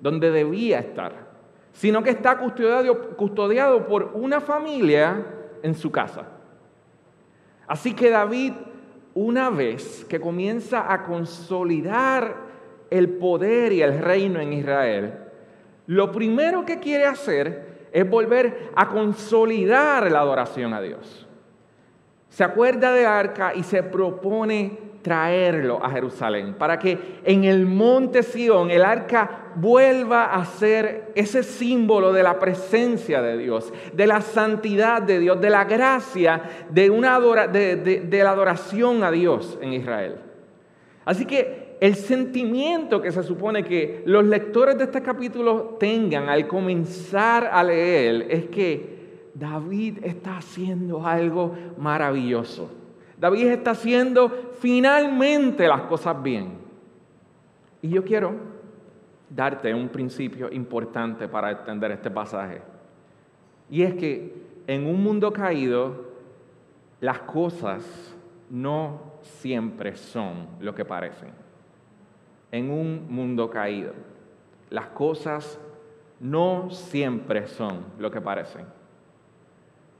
donde 0.00 0.30
debía 0.30 0.78
estar, 0.78 1.12
sino 1.72 2.02
que 2.02 2.10
está 2.10 2.38
custodiado, 2.38 3.16
custodiado 3.16 3.86
por 3.86 4.12
una 4.14 4.40
familia 4.40 5.26
en 5.62 5.74
su 5.74 5.90
casa. 5.90 6.22
Así 7.66 7.92
que 7.92 8.08
David 8.08 8.54
una 9.18 9.50
vez 9.50 10.04
que 10.08 10.20
comienza 10.20 10.92
a 10.92 11.02
consolidar 11.02 12.36
el 12.88 13.08
poder 13.14 13.72
y 13.72 13.82
el 13.82 13.98
reino 13.98 14.38
en 14.38 14.52
Israel, 14.52 15.12
lo 15.88 16.12
primero 16.12 16.64
que 16.64 16.78
quiere 16.78 17.04
hacer 17.04 17.88
es 17.92 18.08
volver 18.08 18.70
a 18.76 18.88
consolidar 18.88 20.08
la 20.12 20.20
adoración 20.20 20.72
a 20.72 20.80
Dios. 20.80 21.27
Se 22.28 22.44
acuerda 22.44 22.92
de 22.92 23.06
arca 23.06 23.52
y 23.54 23.62
se 23.62 23.82
propone 23.82 24.88
traerlo 25.02 25.82
a 25.82 25.90
Jerusalén, 25.90 26.54
para 26.58 26.78
que 26.78 27.20
en 27.24 27.44
el 27.44 27.66
monte 27.66 28.22
Sión 28.22 28.70
el 28.70 28.84
arca 28.84 29.52
vuelva 29.54 30.34
a 30.34 30.44
ser 30.44 31.12
ese 31.14 31.42
símbolo 31.42 32.12
de 32.12 32.22
la 32.22 32.38
presencia 32.38 33.22
de 33.22 33.38
Dios, 33.38 33.72
de 33.92 34.06
la 34.06 34.20
santidad 34.20 35.00
de 35.00 35.18
Dios, 35.18 35.40
de 35.40 35.50
la 35.50 35.64
gracia, 35.64 36.42
de, 36.68 36.90
una 36.90 37.18
de, 37.46 37.76
de 37.76 38.24
la 38.24 38.30
adoración 38.30 39.02
a 39.02 39.10
Dios 39.10 39.58
en 39.62 39.72
Israel. 39.72 40.16
Así 41.04 41.24
que 41.24 41.76
el 41.80 41.94
sentimiento 41.94 43.00
que 43.00 43.12
se 43.12 43.22
supone 43.22 43.64
que 43.64 44.02
los 44.04 44.24
lectores 44.24 44.76
de 44.76 44.84
este 44.84 45.00
capítulo 45.00 45.76
tengan 45.78 46.28
al 46.28 46.46
comenzar 46.46 47.48
a 47.50 47.62
leer 47.62 48.26
es 48.28 48.44
que 48.46 48.97
David 49.38 49.98
está 50.02 50.38
haciendo 50.38 51.06
algo 51.06 51.54
maravilloso. 51.76 52.70
David 53.16 53.48
está 53.48 53.72
haciendo 53.72 54.28
finalmente 54.58 55.66
las 55.68 55.82
cosas 55.82 56.20
bien. 56.22 56.58
Y 57.82 57.90
yo 57.90 58.04
quiero 58.04 58.34
darte 59.30 59.72
un 59.74 59.88
principio 59.88 60.50
importante 60.52 61.28
para 61.28 61.50
entender 61.50 61.92
este 61.92 62.10
pasaje. 62.10 62.62
Y 63.70 63.82
es 63.82 63.94
que 63.94 64.34
en 64.66 64.86
un 64.86 65.02
mundo 65.02 65.32
caído, 65.32 66.08
las 67.00 67.20
cosas 67.20 68.14
no 68.50 69.00
siempre 69.22 69.94
son 69.96 70.46
lo 70.60 70.74
que 70.74 70.84
parecen. 70.84 71.30
En 72.50 72.70
un 72.70 73.06
mundo 73.08 73.50
caído, 73.50 73.92
las 74.70 74.86
cosas 74.88 75.60
no 76.18 76.70
siempre 76.70 77.46
son 77.46 77.84
lo 77.98 78.10
que 78.10 78.20
parecen. 78.20 78.77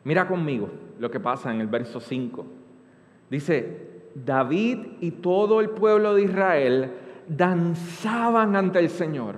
Mira 0.09 0.27
conmigo 0.27 0.71
lo 0.99 1.11
que 1.11 1.21
pasa 1.21 1.53
en 1.53 1.61
el 1.61 1.67
verso 1.67 2.01
5. 2.01 2.47
Dice, 3.29 4.07
David 4.15 4.79
y 5.03 5.11
todo 5.11 5.61
el 5.61 5.69
pueblo 5.69 6.15
de 6.15 6.23
Israel 6.23 6.93
danzaban 7.29 8.57
ante 8.57 8.79
el 8.79 8.89
Señor 8.89 9.35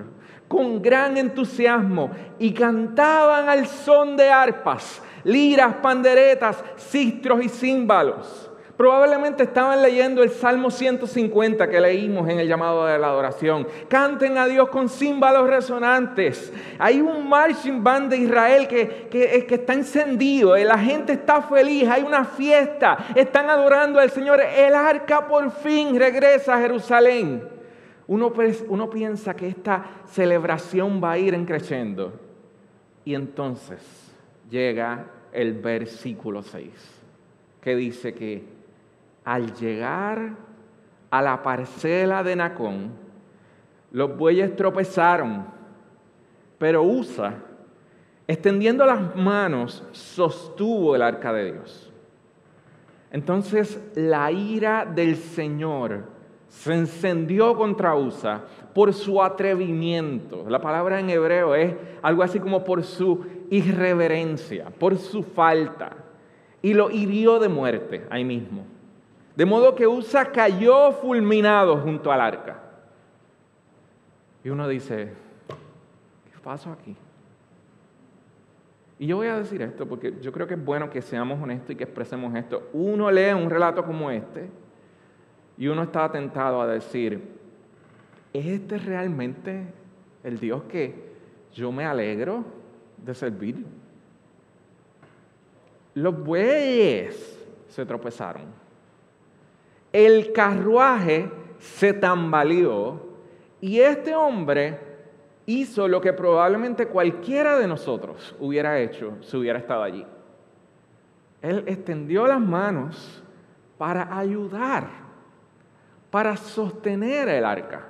con 0.46 0.80
gran 0.80 1.16
entusiasmo 1.16 2.12
y 2.38 2.52
cantaban 2.52 3.48
al 3.48 3.66
son 3.66 4.16
de 4.16 4.30
arpas, 4.30 5.02
liras, 5.24 5.74
panderetas, 5.82 6.62
cistros 6.76 7.44
y 7.44 7.48
címbalos. 7.48 8.48
Probablemente 8.80 9.42
estaban 9.42 9.82
leyendo 9.82 10.22
el 10.22 10.30
Salmo 10.30 10.70
150 10.70 11.68
que 11.68 11.78
leímos 11.82 12.26
en 12.30 12.40
el 12.40 12.49
llamado 12.49 12.87
de 12.87 12.99
la 12.99 13.08
adoración. 13.08 13.68
Canten 13.88 14.38
a 14.38 14.46
Dios 14.46 14.70
con 14.70 14.88
címbalos 14.88 15.50
resonantes. 15.50 16.50
Hay 16.78 17.02
un 17.02 17.28
marching 17.28 17.84
band 17.84 18.08
de 18.08 18.16
Israel 18.16 18.66
que, 18.66 19.08
que, 19.10 19.44
que 19.46 19.54
está 19.56 19.75
encendido. 19.75 20.56
La 20.56 20.78
gente 20.78 21.12
está 21.12 21.42
feliz. 21.42 21.87
Hay 21.90 22.04
una 22.04 22.25
fiesta. 22.25 23.08
Están 23.14 23.50
adorando 23.50 24.00
al 24.00 24.08
Señor. 24.08 24.40
El 24.40 24.72
arca 24.75 25.28
por 25.28 25.50
fin 25.50 25.99
regresa 25.99 26.56
a 26.56 26.60
Jerusalén. 26.62 27.46
Uno, 28.06 28.32
uno 28.68 28.88
piensa 28.88 29.37
que 29.37 29.49
esta 29.49 29.84
celebración 30.06 31.04
va 31.04 31.12
a 31.12 31.18
ir 31.18 31.44
creciendo. 31.44 32.14
Y 33.04 33.14
entonces 33.14 34.10
llega 34.49 35.04
el 35.32 35.52
versículo 35.52 36.42
6 36.42 36.70
que 37.60 37.76
dice 37.76 38.14
que 38.14 38.59
al 39.24 39.54
llegar 39.54 40.36
a 41.10 41.22
la 41.22 41.42
parcela 41.42 42.22
de 42.22 42.36
Nacón, 42.36 42.92
los 43.92 44.16
bueyes 44.16 44.54
tropezaron, 44.54 45.44
pero 46.58 46.82
Usa, 46.82 47.34
extendiendo 48.26 48.86
las 48.86 49.16
manos, 49.16 49.84
sostuvo 49.92 50.94
el 50.94 51.02
arca 51.02 51.32
de 51.32 51.52
Dios. 51.52 51.92
Entonces 53.10 53.82
la 53.94 54.30
ira 54.30 54.84
del 54.84 55.16
Señor 55.16 56.04
se 56.48 56.74
encendió 56.74 57.56
contra 57.56 57.96
Usa 57.96 58.42
por 58.74 58.92
su 58.92 59.22
atrevimiento. 59.22 60.48
La 60.48 60.60
palabra 60.60 61.00
en 61.00 61.10
hebreo 61.10 61.54
es 61.54 61.74
algo 62.02 62.22
así 62.22 62.38
como 62.38 62.62
por 62.62 62.84
su 62.84 63.24
irreverencia, 63.50 64.66
por 64.78 64.96
su 64.96 65.22
falta. 65.22 65.96
Y 66.62 66.74
lo 66.74 66.90
hirió 66.90 67.38
de 67.38 67.48
muerte 67.48 68.06
ahí 68.10 68.24
mismo. 68.24 68.64
De 69.37 69.44
modo 69.44 69.75
que 69.75 69.87
Usa 69.87 70.32
cayó 70.32 70.92
fulminado 70.92 71.76
junto 71.78 72.10
al 72.10 72.20
arca. 72.20 72.60
Y 74.42 74.50
uno 74.50 74.66
dice, 74.66 75.12
¿qué 76.32 76.38
pasó 76.42 76.72
aquí? 76.72 76.96
Y 78.99 79.06
yo 79.06 79.16
voy 79.16 79.28
a 79.28 79.37
decir 79.38 79.62
esto 79.62 79.87
porque 79.87 80.14
yo 80.20 80.30
creo 80.30 80.46
que 80.46 80.54
es 80.54 80.64
bueno 80.64 80.90
que 80.90 81.00
seamos 81.00 81.40
honestos 81.40 81.70
y 81.70 81.76
que 81.76 81.84
expresemos 81.84 82.34
esto. 82.34 82.68
Uno 82.72 83.10
lee 83.10 83.32
un 83.32 83.49
relato 83.49 83.84
como 83.84 84.10
este 84.10 84.50
y 85.56 85.68
uno 85.68 85.84
está 85.84 86.10
tentado 86.10 86.60
a 86.60 86.66
decir, 86.66 87.22
¿es 88.32 88.46
este 88.46 88.78
realmente 88.78 89.64
el 90.22 90.38
Dios 90.38 90.64
que 90.64 91.14
yo 91.54 91.72
me 91.72 91.87
alegro 91.87 92.44
de 92.99 93.14
servir? 93.14 93.64
Los 95.94 96.22
bueyes 96.22 97.46
se 97.68 97.87
tropezaron 97.87 98.59
el 99.92 100.32
carruaje 100.32 101.30
se 101.59 101.92
tambaleó 101.92 103.00
y 103.61 103.80
este 103.80 104.14
hombre 104.14 104.78
hizo 105.47 105.88
lo 105.88 106.00
que 106.00 106.12
probablemente 106.12 106.87
cualquiera 106.87 107.59
de 107.59 107.66
nosotros 107.66 108.35
hubiera 108.38 108.78
hecho 108.78 109.16
si 109.20 109.37
hubiera 109.37 109.59
estado 109.59 109.82
allí. 109.82 110.06
Él 111.42 111.64
extendió 111.66 112.26
las 112.26 112.40
manos 112.40 113.23
para 113.78 114.16
ayudar, 114.16 114.88
para 116.11 116.37
sostener 116.37 117.28
el 117.28 117.44
arca. 117.44 117.87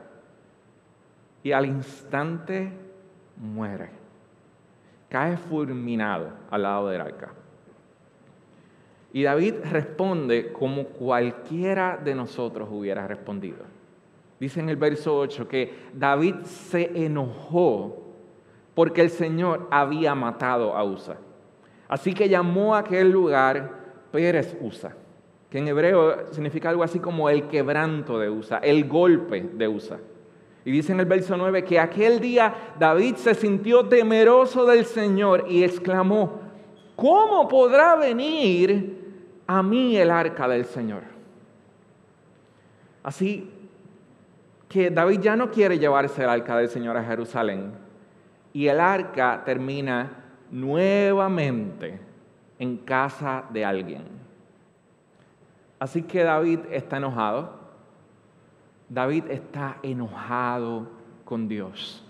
Y 1.43 1.53
al 1.53 1.67
instante 1.67 2.73
muere. 3.37 3.91
Cae 5.09 5.37
fulminado 5.37 6.31
al 6.51 6.63
lado 6.63 6.89
del 6.89 7.01
arca. 7.01 7.33
Y 9.13 9.25
David 9.25 9.55
responde 9.71 10.53
como 10.53 10.85
cualquiera 10.85 12.01
de 12.03 12.15
nosotros 12.15 12.69
hubiera 12.71 13.07
respondido. 13.07 13.59
Dice 14.39 14.61
en 14.61 14.69
el 14.69 14.77
verso 14.77 15.17
8 15.19 15.49
que 15.49 15.75
David 15.93 16.37
se 16.45 17.05
enojó 17.05 17.99
porque 18.75 19.03
el 19.03 19.11
Señor 19.11 19.69
había 19.71 20.15
matado 20.15 20.77
a 20.77 20.85
Usa. 20.85 21.19
Así 21.89 22.15
que 22.15 22.29
llamó 22.29 22.75
a 22.75 22.79
aquel 22.79 23.11
lugar 23.11 23.71
Pérez 24.13 24.57
Usa, 24.61 24.95
que 25.51 25.59
en 25.59 25.69
hebreo 25.69 26.33
significa 26.33 26.71
algo 26.71 26.85
así 26.85 27.01
como 27.01 27.29
el 27.29 27.49
quebranto 27.49 28.19
de 28.19 28.31
Usa, 28.31 28.59
el 28.59 28.89
golpe 28.89 29.51
de 29.55 29.69
Usa. 29.69 29.99
Y 30.65 30.71
dice 30.71 30.93
en 30.93 31.01
el 31.01 31.07
verso 31.07 31.37
9 31.37 31.65
que 31.65 31.81
aquel 31.81 32.21
día 32.21 32.55
David 32.79 33.17
se 33.17 33.35
sintió 33.35 33.89
temeroso 33.89 34.65
del 34.67 34.85
Señor 34.85 35.47
y 35.49 35.65
exclamó, 35.65 36.41
¿cómo 36.95 37.49
podrá 37.49 37.97
venir 37.97 39.00
a 39.53 39.65
mí 39.65 39.97
el 39.97 40.13
arca 40.13 40.47
del 40.47 40.65
Señor. 40.65 41.03
Así 43.03 43.51
que 44.69 44.91
David 44.93 45.19
ya 45.23 45.35
no 45.35 45.51
quiere 45.51 45.77
llevarse 45.77 46.23
el 46.23 46.29
arca 46.29 46.57
del 46.57 46.69
Señor 46.69 46.97
a 46.97 47.03
Jerusalén 47.03 47.73
y 48.53 48.69
el 48.69 48.79
arca 48.79 49.43
termina 49.45 50.09
nuevamente 50.53 51.99
en 52.61 52.77
casa 52.77 53.43
de 53.51 53.65
alguien. 53.65 54.05
Así 55.81 56.03
que 56.03 56.23
David 56.23 56.61
está 56.71 56.99
enojado. 56.99 57.59
David 58.89 59.25
está 59.31 59.79
enojado 59.83 60.87
con 61.25 61.49
Dios. 61.49 62.05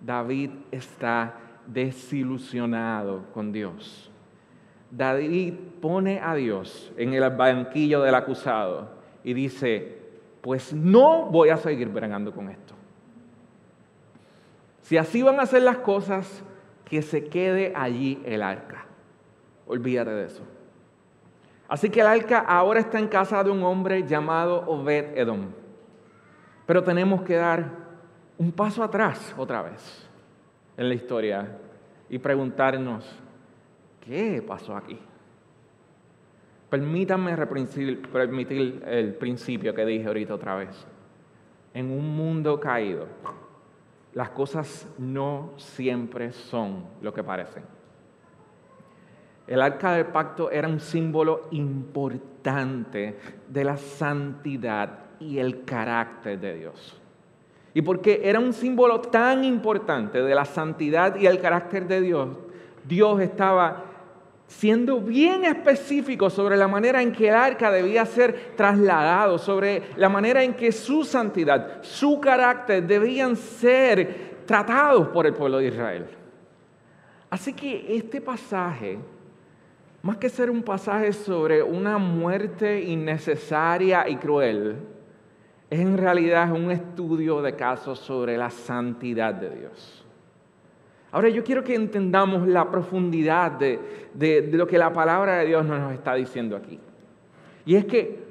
David 0.00 0.50
está 0.72 1.34
desilusionado 1.68 3.22
con 3.32 3.52
Dios. 3.52 4.10
David 4.90 5.54
pone 5.80 6.20
a 6.20 6.34
Dios 6.34 6.92
en 6.96 7.14
el 7.14 7.28
banquillo 7.30 8.02
del 8.02 8.14
acusado 8.14 8.88
y 9.24 9.34
dice, 9.34 9.98
pues 10.40 10.72
no 10.72 11.26
voy 11.26 11.48
a 11.48 11.56
seguir 11.56 11.88
bregando 11.88 12.32
con 12.32 12.48
esto. 12.48 12.74
Si 14.82 14.96
así 14.96 15.22
van 15.22 15.40
a 15.40 15.46
ser 15.46 15.62
las 15.62 15.78
cosas, 15.78 16.44
que 16.84 17.02
se 17.02 17.24
quede 17.24 17.72
allí 17.74 18.22
el 18.24 18.42
arca. 18.42 18.86
Olvídate 19.66 20.10
de 20.10 20.24
eso. 20.26 20.42
Así 21.68 21.90
que 21.90 22.00
el 22.00 22.06
arca 22.06 22.38
ahora 22.38 22.78
está 22.78 23.00
en 23.00 23.08
casa 23.08 23.42
de 23.42 23.50
un 23.50 23.64
hombre 23.64 24.06
llamado 24.06 24.64
Obed 24.68 25.18
Edom. 25.18 25.48
Pero 26.64 26.84
tenemos 26.84 27.22
que 27.22 27.34
dar 27.34 27.70
un 28.38 28.52
paso 28.52 28.84
atrás 28.84 29.34
otra 29.36 29.62
vez 29.62 30.08
en 30.76 30.88
la 30.88 30.94
historia 30.94 31.58
y 32.08 32.18
preguntarnos, 32.18 33.04
¿qué 34.06 34.42
pasó 34.46 34.76
aquí? 34.76 34.98
Permítanme 36.70 37.36
permitir 37.36 38.82
el 38.86 39.14
principio 39.14 39.74
que 39.74 39.84
dije 39.84 40.06
ahorita 40.06 40.34
otra 40.34 40.56
vez. 40.56 40.86
En 41.74 41.90
un 41.90 42.16
mundo 42.16 42.58
caído, 42.58 43.06
las 44.14 44.30
cosas 44.30 44.88
no 44.98 45.52
siempre 45.56 46.32
son 46.32 46.84
lo 47.02 47.12
que 47.12 47.22
parecen. 47.22 47.64
El 49.46 49.60
arca 49.60 49.92
del 49.92 50.06
pacto 50.06 50.50
era 50.50 50.66
un 50.66 50.80
símbolo 50.80 51.48
importante 51.52 53.18
de 53.48 53.64
la 53.64 53.76
santidad 53.76 55.04
y 55.20 55.38
el 55.38 55.64
carácter 55.64 56.40
de 56.40 56.54
Dios. 56.54 57.00
Y 57.74 57.82
porque 57.82 58.22
era 58.24 58.40
un 58.40 58.52
símbolo 58.52 59.00
tan 59.02 59.44
importante 59.44 60.22
de 60.22 60.34
la 60.34 60.46
santidad 60.46 61.14
y 61.16 61.26
el 61.26 61.40
carácter 61.40 61.86
de 61.86 62.00
Dios, 62.00 62.38
Dios 62.88 63.20
estaba 63.20 63.84
siendo 64.46 65.00
bien 65.00 65.44
específico 65.44 66.30
sobre 66.30 66.56
la 66.56 66.68
manera 66.68 67.02
en 67.02 67.12
que 67.12 67.28
el 67.28 67.34
arca 67.34 67.70
debía 67.70 68.06
ser 68.06 68.52
trasladado, 68.56 69.38
sobre 69.38 69.90
la 69.96 70.08
manera 70.08 70.42
en 70.42 70.54
que 70.54 70.72
su 70.72 71.04
santidad, 71.04 71.82
su 71.82 72.20
carácter 72.20 72.86
debían 72.86 73.36
ser 73.36 74.36
tratados 74.46 75.08
por 75.08 75.26
el 75.26 75.34
pueblo 75.34 75.58
de 75.58 75.66
Israel. 75.66 76.06
Así 77.28 77.52
que 77.52 77.96
este 77.96 78.20
pasaje, 78.20 78.98
más 80.02 80.16
que 80.16 80.28
ser 80.28 80.48
un 80.48 80.62
pasaje 80.62 81.12
sobre 81.12 81.62
una 81.62 81.98
muerte 81.98 82.80
innecesaria 82.80 84.08
y 84.08 84.16
cruel, 84.16 84.76
es 85.68 85.80
en 85.80 85.98
realidad 85.98 86.52
un 86.52 86.70
estudio 86.70 87.42
de 87.42 87.56
casos 87.56 87.98
sobre 87.98 88.36
la 88.36 88.50
santidad 88.50 89.34
de 89.34 89.50
Dios. 89.50 90.05
Ahora 91.12 91.28
yo 91.28 91.44
quiero 91.44 91.62
que 91.62 91.74
entendamos 91.74 92.48
la 92.48 92.70
profundidad 92.70 93.52
de, 93.52 94.48
lo 94.52 94.66
que 94.66 94.78
la 94.78 94.92
palabra 94.92 95.38
de 95.38 95.46
Dios 95.46 95.64
nos 95.64 95.92
está 95.92 96.14
diciendo 96.14 96.56
aquí. 96.56 96.80
Y 97.64 97.76
es 97.76 97.84
que 97.84 98.24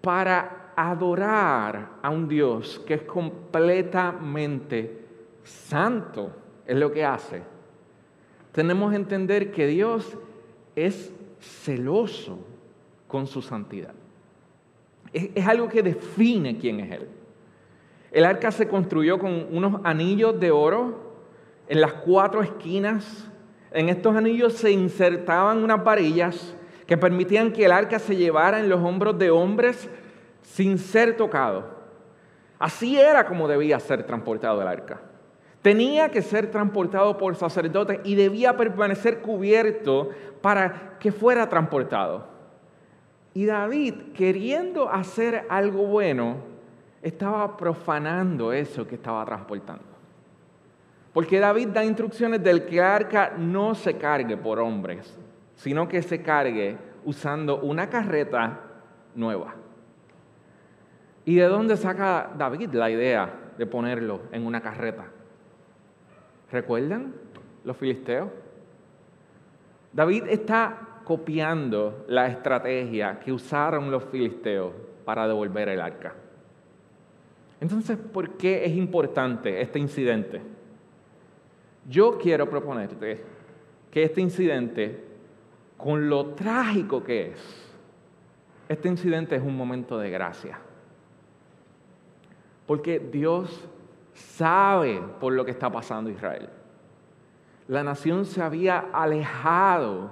para 0.00 0.72
adorar 0.74 1.90
a 2.02 2.10
un 2.10 2.28
Dios 2.28 2.82
que 2.86 2.94
es 2.94 3.02
completamente 3.02 5.04
santo, 5.44 6.32
es 6.66 6.76
lo 6.76 6.92
que 6.92 7.04
hace, 7.04 7.42
tenemos 8.52 8.90
que 8.90 8.96
entender 8.96 9.50
que 9.50 9.66
Dios 9.66 10.16
es 10.76 11.12
celoso 11.40 12.38
con 13.06 13.26
su 13.26 13.42
santidad. 13.42 13.94
Es, 15.12 15.30
es, 15.34 15.46
algo 15.46 15.68
que 15.68 15.82
define 15.82 16.58
quién 16.58 16.80
es 16.80 16.92
Él. 16.92 17.08
El 18.10 18.24
arca 18.24 18.50
se 18.50 18.68
construyó 18.68 19.18
con 19.18 19.46
unos 19.50 19.80
anillos 19.84 20.38
de 20.38 20.50
oro 20.50 21.07
en 21.68 21.80
las 21.80 21.92
cuatro 21.92 22.42
esquinas. 22.42 23.30
En 23.70 23.88
estos 23.88 24.16
anillos 24.16 24.54
se 24.54 24.70
insertaban 24.70 25.62
unas 25.62 25.82
varillas 25.84 26.54
que 26.86 26.96
permitían 26.96 27.52
que 27.52 27.66
el 27.66 27.72
arca 27.72 27.98
se 27.98 28.16
llevara 28.16 28.60
en 28.60 28.68
los 28.68 28.80
hombros 28.80 29.18
de 29.18 29.30
hombres 29.30 29.88
sin 30.42 30.78
ser 30.78 31.16
tocado. 31.16 31.76
Así 32.58 32.98
era 32.98 33.26
como 33.26 33.46
debía 33.46 33.78
ser 33.78 34.04
transportado 34.04 34.62
el 34.62 34.68
arca. 34.68 35.00
Tenía 35.62 36.10
que 36.10 36.22
ser 36.22 36.50
transportado 36.50 37.18
por 37.18 37.36
sacerdotes 37.36 38.00
y 38.04 38.14
debía 38.14 38.56
permanecer 38.56 39.20
cubierto 39.20 40.10
para 40.40 40.98
que 40.98 41.12
fuera 41.12 41.48
transportado. 41.48 42.26
Y 43.34 43.44
David, 43.44 44.12
queriendo 44.14 44.88
hacer 44.88 45.44
algo 45.48 45.84
bueno, 45.84 46.36
estaba 47.02 47.56
profanando 47.56 48.52
eso 48.52 48.86
que 48.86 48.94
estaba 48.94 49.24
transportando. 49.24 49.87
Porque 51.18 51.40
David 51.40 51.70
da 51.70 51.84
instrucciones 51.84 52.44
del 52.44 52.64
que 52.64 52.80
arca 52.80 53.32
no 53.36 53.74
se 53.74 53.96
cargue 53.96 54.36
por 54.36 54.60
hombres, 54.60 55.18
sino 55.56 55.88
que 55.88 56.00
se 56.00 56.22
cargue 56.22 56.78
usando 57.04 57.60
una 57.60 57.90
carreta 57.90 58.60
nueva. 59.16 59.56
¿Y 61.24 61.34
de 61.34 61.46
dónde 61.46 61.76
saca 61.76 62.30
David 62.38 62.72
la 62.74 62.88
idea 62.88 63.34
de 63.58 63.66
ponerlo 63.66 64.20
en 64.30 64.46
una 64.46 64.60
carreta? 64.60 65.06
¿Recuerdan 66.52 67.12
los 67.64 67.76
filisteos? 67.76 68.30
David 69.92 70.22
está 70.28 71.00
copiando 71.02 72.04
la 72.06 72.28
estrategia 72.28 73.18
que 73.18 73.32
usaron 73.32 73.90
los 73.90 74.04
filisteos 74.04 74.72
para 75.04 75.26
devolver 75.26 75.68
el 75.68 75.80
arca. 75.80 76.14
Entonces, 77.60 77.98
¿por 77.98 78.36
qué 78.36 78.64
es 78.64 78.76
importante 78.76 79.60
este 79.60 79.80
incidente? 79.80 80.57
Yo 81.88 82.18
quiero 82.18 82.48
proponerte 82.48 83.24
que 83.90 84.02
este 84.02 84.20
incidente, 84.20 85.04
con 85.78 86.10
lo 86.10 86.34
trágico 86.34 87.02
que 87.02 87.32
es, 87.32 87.68
este 88.68 88.88
incidente 88.88 89.36
es 89.36 89.42
un 89.42 89.56
momento 89.56 89.98
de 89.98 90.10
gracia. 90.10 90.58
Porque 92.66 92.98
Dios 92.98 93.66
sabe 94.12 95.00
por 95.18 95.32
lo 95.32 95.46
que 95.46 95.50
está 95.50 95.70
pasando 95.70 96.10
Israel. 96.10 96.50
La 97.66 97.82
nación 97.82 98.26
se 98.26 98.42
había 98.42 98.78
alejado 98.92 100.10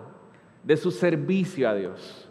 de 0.62 0.78
su 0.78 0.90
servicio 0.90 1.68
a 1.68 1.74
Dios. 1.74 2.30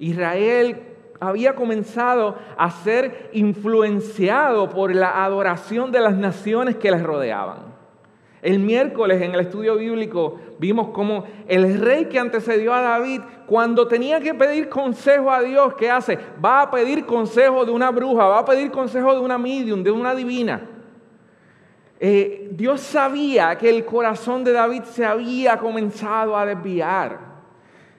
Israel 0.00 0.82
había 1.20 1.54
comenzado 1.54 2.36
a 2.56 2.70
ser 2.70 3.30
influenciado 3.32 4.68
por 4.68 4.94
la 4.94 5.24
adoración 5.24 5.92
de 5.92 6.00
las 6.00 6.16
naciones 6.16 6.76
que 6.76 6.90
les 6.90 7.02
rodeaban. 7.02 7.77
El 8.40 8.60
miércoles 8.60 9.20
en 9.20 9.34
el 9.34 9.40
estudio 9.40 9.76
bíblico 9.76 10.38
vimos 10.58 10.88
cómo 10.90 11.24
el 11.48 11.80
rey 11.80 12.04
que 12.04 12.18
antecedió 12.18 12.72
a 12.72 12.80
David, 12.80 13.20
cuando 13.46 13.88
tenía 13.88 14.20
que 14.20 14.32
pedir 14.34 14.68
consejo 14.68 15.30
a 15.32 15.42
Dios, 15.42 15.74
¿qué 15.74 15.90
hace? 15.90 16.18
Va 16.44 16.62
a 16.62 16.70
pedir 16.70 17.04
consejo 17.04 17.64
de 17.64 17.72
una 17.72 17.90
bruja, 17.90 18.24
va 18.26 18.38
a 18.38 18.44
pedir 18.44 18.70
consejo 18.70 19.14
de 19.14 19.20
una 19.20 19.38
medium, 19.38 19.82
de 19.82 19.90
una 19.90 20.14
divina. 20.14 20.62
Eh, 21.98 22.48
Dios 22.52 22.80
sabía 22.80 23.58
que 23.58 23.68
el 23.68 23.84
corazón 23.84 24.44
de 24.44 24.52
David 24.52 24.84
se 24.84 25.04
había 25.04 25.58
comenzado 25.58 26.36
a 26.36 26.46
desviar. 26.46 27.18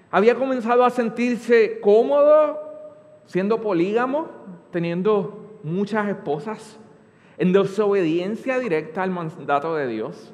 Había 0.09 0.35
comenzado 0.35 0.85
a 0.85 0.89
sentirse 0.89 1.81
cómodo 1.81 2.59
siendo 3.25 3.59
polígamo, 3.59 4.27
teniendo 4.71 5.59
muchas 5.63 6.07
esposas 6.07 6.79
en 7.39 7.53
desobediencia 7.53 8.59
directa 8.59 9.01
al 9.01 9.11
mandato 9.11 9.73
de 9.73 9.87
Dios. 9.87 10.31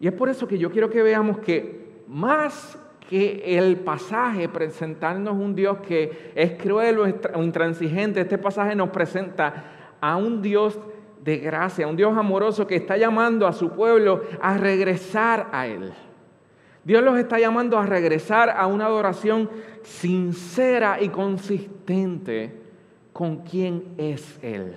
Y 0.00 0.06
es 0.06 0.14
por 0.14 0.28
eso 0.28 0.46
que 0.46 0.56
yo 0.56 0.70
quiero 0.70 0.88
que 0.88 1.02
veamos 1.02 1.38
que 1.38 2.02
más 2.06 2.78
que 3.10 3.58
el 3.58 3.76
pasaje 3.78 4.48
presentarnos 4.48 5.34
un 5.34 5.54
Dios 5.54 5.78
que 5.78 6.32
es 6.34 6.52
cruel 6.52 6.98
o 6.98 7.42
intransigente, 7.42 8.20
este 8.20 8.38
pasaje 8.38 8.74
nos 8.74 8.90
presenta 8.90 9.96
a 10.00 10.16
un 10.16 10.40
Dios 10.40 10.78
de 11.22 11.38
gracia, 11.38 11.88
un 11.88 11.96
Dios 11.96 12.16
amoroso 12.16 12.66
que 12.66 12.76
está 12.76 12.96
llamando 12.96 13.46
a 13.46 13.52
su 13.52 13.70
pueblo 13.70 14.22
a 14.40 14.56
regresar 14.56 15.48
a 15.52 15.66
Él. 15.66 15.92
Dios 16.84 17.02
los 17.02 17.18
está 17.18 17.38
llamando 17.38 17.78
a 17.78 17.86
regresar 17.86 18.50
a 18.50 18.66
una 18.66 18.86
adoración 18.86 19.50
sincera 19.82 20.98
y 21.00 21.08
consistente 21.08 22.60
con 23.12 23.38
quien 23.38 23.94
es 23.96 24.38
Él. 24.42 24.76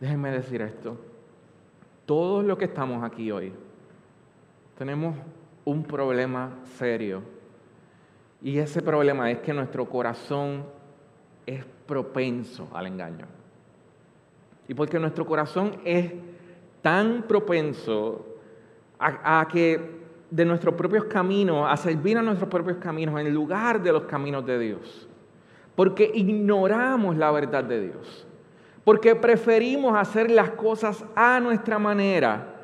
Déjenme 0.00 0.30
decir 0.30 0.62
esto. 0.62 0.96
Todos 2.06 2.44
los 2.44 2.56
que 2.56 2.66
estamos 2.66 3.02
aquí 3.02 3.30
hoy 3.30 3.52
tenemos 4.76 5.16
un 5.64 5.82
problema 5.82 6.52
serio. 6.76 7.22
Y 8.40 8.58
ese 8.58 8.80
problema 8.80 9.30
es 9.30 9.38
que 9.40 9.52
nuestro 9.52 9.88
corazón 9.88 10.64
es 11.44 11.64
propenso 11.86 12.68
al 12.72 12.86
engaño. 12.86 13.26
Y 14.68 14.74
porque 14.74 15.00
nuestro 15.00 15.26
corazón 15.26 15.80
es 15.84 16.12
tan 16.80 17.24
propenso 17.24 18.24
a, 18.98 19.40
a, 19.40 19.48
que 19.48 19.98
de 20.30 20.44
nuestros 20.44 20.74
propios 20.74 21.04
caminos, 21.04 21.66
a 21.68 21.76
servir 21.76 22.16
a 22.16 22.22
nuestros 22.22 22.48
propios 22.48 22.76
caminos 22.76 23.18
en 23.18 23.34
lugar 23.34 23.82
de 23.82 23.92
los 23.92 24.04
caminos 24.04 24.46
de 24.46 24.58
Dios. 24.60 25.08
Porque 25.74 26.08
ignoramos 26.14 27.16
la 27.16 27.32
verdad 27.32 27.64
de 27.64 27.88
Dios 27.88 28.27
porque 28.84 29.14
preferimos 29.14 29.96
hacer 29.96 30.30
las 30.30 30.50
cosas 30.50 31.04
a 31.14 31.40
nuestra 31.40 31.78
manera, 31.78 32.54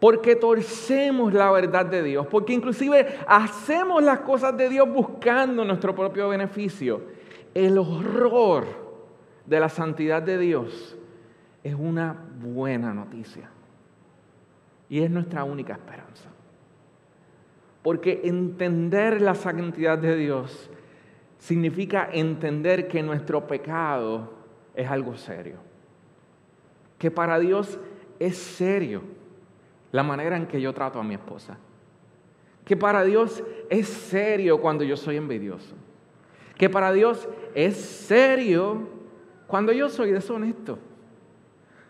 porque 0.00 0.36
torcemos 0.36 1.32
la 1.32 1.50
verdad 1.50 1.86
de 1.86 2.02
Dios, 2.02 2.26
porque 2.26 2.52
inclusive 2.52 3.18
hacemos 3.26 4.02
las 4.02 4.20
cosas 4.20 4.56
de 4.56 4.68
Dios 4.68 4.88
buscando 4.88 5.64
nuestro 5.64 5.94
propio 5.94 6.28
beneficio. 6.28 7.02
El 7.54 7.78
horror 7.78 8.66
de 9.46 9.60
la 9.60 9.68
santidad 9.68 10.22
de 10.22 10.38
Dios 10.38 10.96
es 11.62 11.74
una 11.74 12.16
buena 12.40 12.92
noticia 12.92 13.48
y 14.88 15.00
es 15.00 15.10
nuestra 15.10 15.44
única 15.44 15.72
esperanza. 15.72 16.30
Porque 17.82 18.22
entender 18.24 19.20
la 19.20 19.34
santidad 19.34 19.98
de 19.98 20.16
Dios 20.16 20.70
significa 21.38 22.08
entender 22.12 22.88
que 22.88 23.02
nuestro 23.02 23.46
pecado 23.46 24.43
es 24.74 24.90
algo 24.90 25.16
serio. 25.16 25.56
Que 26.98 27.10
para 27.10 27.38
Dios 27.38 27.78
es 28.18 28.36
serio 28.36 29.02
la 29.92 30.02
manera 30.02 30.36
en 30.36 30.46
que 30.46 30.60
yo 30.60 30.72
trato 30.72 30.98
a 30.98 31.04
mi 31.04 31.14
esposa. 31.14 31.56
Que 32.64 32.76
para 32.76 33.04
Dios 33.04 33.42
es 33.68 33.88
serio 33.88 34.60
cuando 34.60 34.84
yo 34.84 34.96
soy 34.96 35.16
envidioso. 35.16 35.74
Que 36.56 36.70
para 36.70 36.92
Dios 36.92 37.28
es 37.54 37.76
serio 37.76 38.88
cuando 39.46 39.72
yo 39.72 39.88
soy 39.88 40.12
deshonesto. 40.12 40.78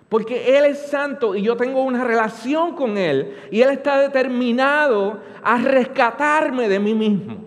Porque 0.08 0.58
Él 0.58 0.66
es 0.66 0.78
santo 0.86 1.34
y 1.34 1.42
yo 1.42 1.56
tengo 1.56 1.82
una 1.82 2.04
relación 2.04 2.74
con 2.74 2.98
Él 2.98 3.36
y 3.50 3.62
Él 3.62 3.70
está 3.70 3.98
determinado 3.98 5.20
a 5.42 5.56
rescatarme 5.58 6.68
de 6.68 6.78
mí 6.78 6.94
mismo. 6.94 7.38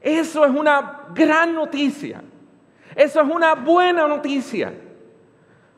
Eso 0.00 0.44
es 0.44 0.50
una 0.50 1.08
gran 1.14 1.54
noticia. 1.54 2.22
Eso 2.94 3.20
es 3.20 3.28
una 3.28 3.54
buena 3.54 4.06
noticia. 4.06 4.72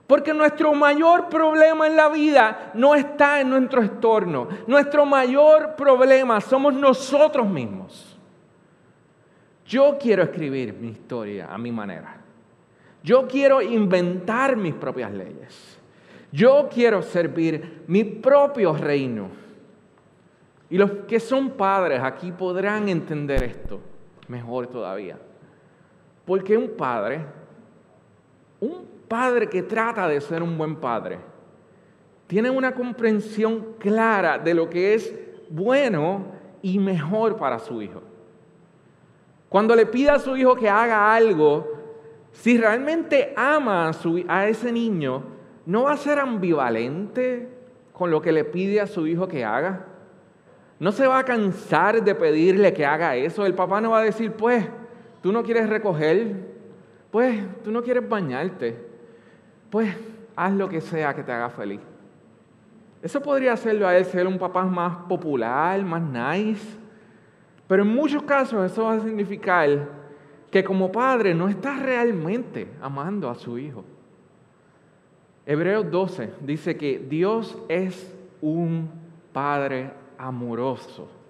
Porque 0.07 0.35
nuestro 0.35 0.75
mayor 0.75 1.29
problema 1.29 1.87
en 1.87 1.97
la 1.97 2.09
vida 2.09 2.71
no 2.75 2.95
está 2.95 3.41
en 3.41 3.51
nuestro 3.51 3.83
entorno. 3.83 4.49
Nuestro 4.67 5.07
mayor 5.07 5.75
problema 5.77 6.41
somos 6.41 6.75
nosotros 6.75 7.49
mismos. 7.49 8.19
Yo 9.65 9.97
quiero 9.99 10.23
escribir 10.23 10.75
mi 10.75 10.89
historia 10.89 11.49
a 11.51 11.57
mi 11.57 11.73
manera. 11.73 12.17
Yo 13.03 13.27
quiero 13.27 13.63
inventar 13.63 14.57
mis 14.57 14.75
propias 14.75 15.13
leyes. 15.13 15.79
Yo 16.31 16.69
quiero 16.73 17.03
servir 17.03 17.85
mi 17.87 18.05
propio 18.05 18.75
reino. 18.75 19.29
Y 20.69 20.79
los 20.79 20.91
que 21.09 21.21
son 21.21 21.51
padres 21.51 22.03
aquí 22.03 22.33
podrán 22.33 22.89
entender 22.89 23.43
esto 23.43 23.81
mejor 24.29 24.67
todavía. 24.67 25.19
Porque 26.25 26.57
un 26.57 26.71
padre, 26.71 27.25
un 28.61 28.87
padre 29.09 29.49
que 29.49 29.63
trata 29.63 30.09
de 30.09 30.21
ser 30.21 30.43
un 30.43 30.57
buen 30.57 30.77
padre, 30.77 31.19
tiene 32.27 32.49
una 32.49 32.73
comprensión 32.73 33.75
clara 33.79 34.39
de 34.39 34.55
lo 34.55 34.71
que 34.71 34.95
es 34.95 35.15
bueno 35.51 36.25
y 36.63 36.79
mejor 36.79 37.37
para 37.37 37.59
su 37.59 37.83
hijo. 37.83 38.01
Cuando 39.49 39.77
le 39.77 39.85
pide 39.85 40.11
a 40.11 40.19
su 40.19 40.37
hijo 40.37 40.57
que 40.57 40.71
haga 40.71 41.15
algo, 41.15 41.71
si 42.33 42.57
realmente 42.57 43.35
ama 43.37 43.91
a, 43.91 43.93
a 44.29 44.49
ese 44.49 44.73
niño, 44.73 45.25
no 45.67 45.83
va 45.83 45.93
a 45.93 45.97
ser 45.97 46.19
ambivalente 46.19 47.49
con 47.93 48.11
lo 48.11 48.23
que 48.23 48.33
le 48.33 48.45
pide 48.45 48.81
a 48.81 48.87
su 48.87 49.07
hijo 49.07 49.29
que 49.29 49.45
haga. 49.45 49.87
No 50.79 50.91
se 50.91 51.07
va 51.07 51.19
a 51.19 51.25
cansar 51.25 52.03
de 52.03 52.15
pedirle 52.15 52.73
que 52.73 52.87
haga 52.87 53.15
eso. 53.15 53.45
El 53.45 53.55
papá 53.55 53.81
no 53.81 53.91
va 53.91 53.99
a 53.99 54.05
decir, 54.05 54.33
pues, 54.33 54.67
tú 55.23 55.33
no 55.33 55.43
quieres 55.43 55.69
recoger, 55.69 56.35
pues, 57.11 57.41
tú 57.63 57.71
no 57.71 57.83
quieres 57.83 58.07
bañarte, 58.07 58.77
pues, 59.71 59.97
haz 60.37 60.53
lo 60.53 60.69
que 60.69 60.81
sea 60.81 61.15
que 61.15 61.23
te 61.23 61.33
haga 61.33 61.49
feliz. 61.49 61.81
Eso 63.01 63.21
podría 63.21 63.53
hacerlo 63.53 63.87
a 63.87 63.97
él 63.97 64.05
ser 64.05 64.27
un 64.27 64.39
papá 64.39 64.65
más 64.65 64.97
popular, 65.09 65.83
más 65.85 66.03
nice. 66.03 66.79
Pero 67.67 67.83
en 67.83 67.89
muchos 67.89 68.23
casos 68.23 68.71
eso 68.71 68.85
va 68.85 68.95
a 68.95 69.01
significar 69.01 69.89
que 70.51 70.63
como 70.63 70.93
padre 70.93 71.35
no 71.35 71.49
está 71.49 71.77
realmente 71.77 72.69
amando 72.81 73.31
a 73.31 73.35
su 73.35 73.59
hijo. 73.59 73.85
Hebreos 75.47 75.91
12 75.91 76.35
dice 76.41 76.77
que 76.77 76.99
Dios 76.99 77.59
es 77.69 78.15
un 78.41 78.91
padre 79.33 79.91
amoroso 80.19 81.22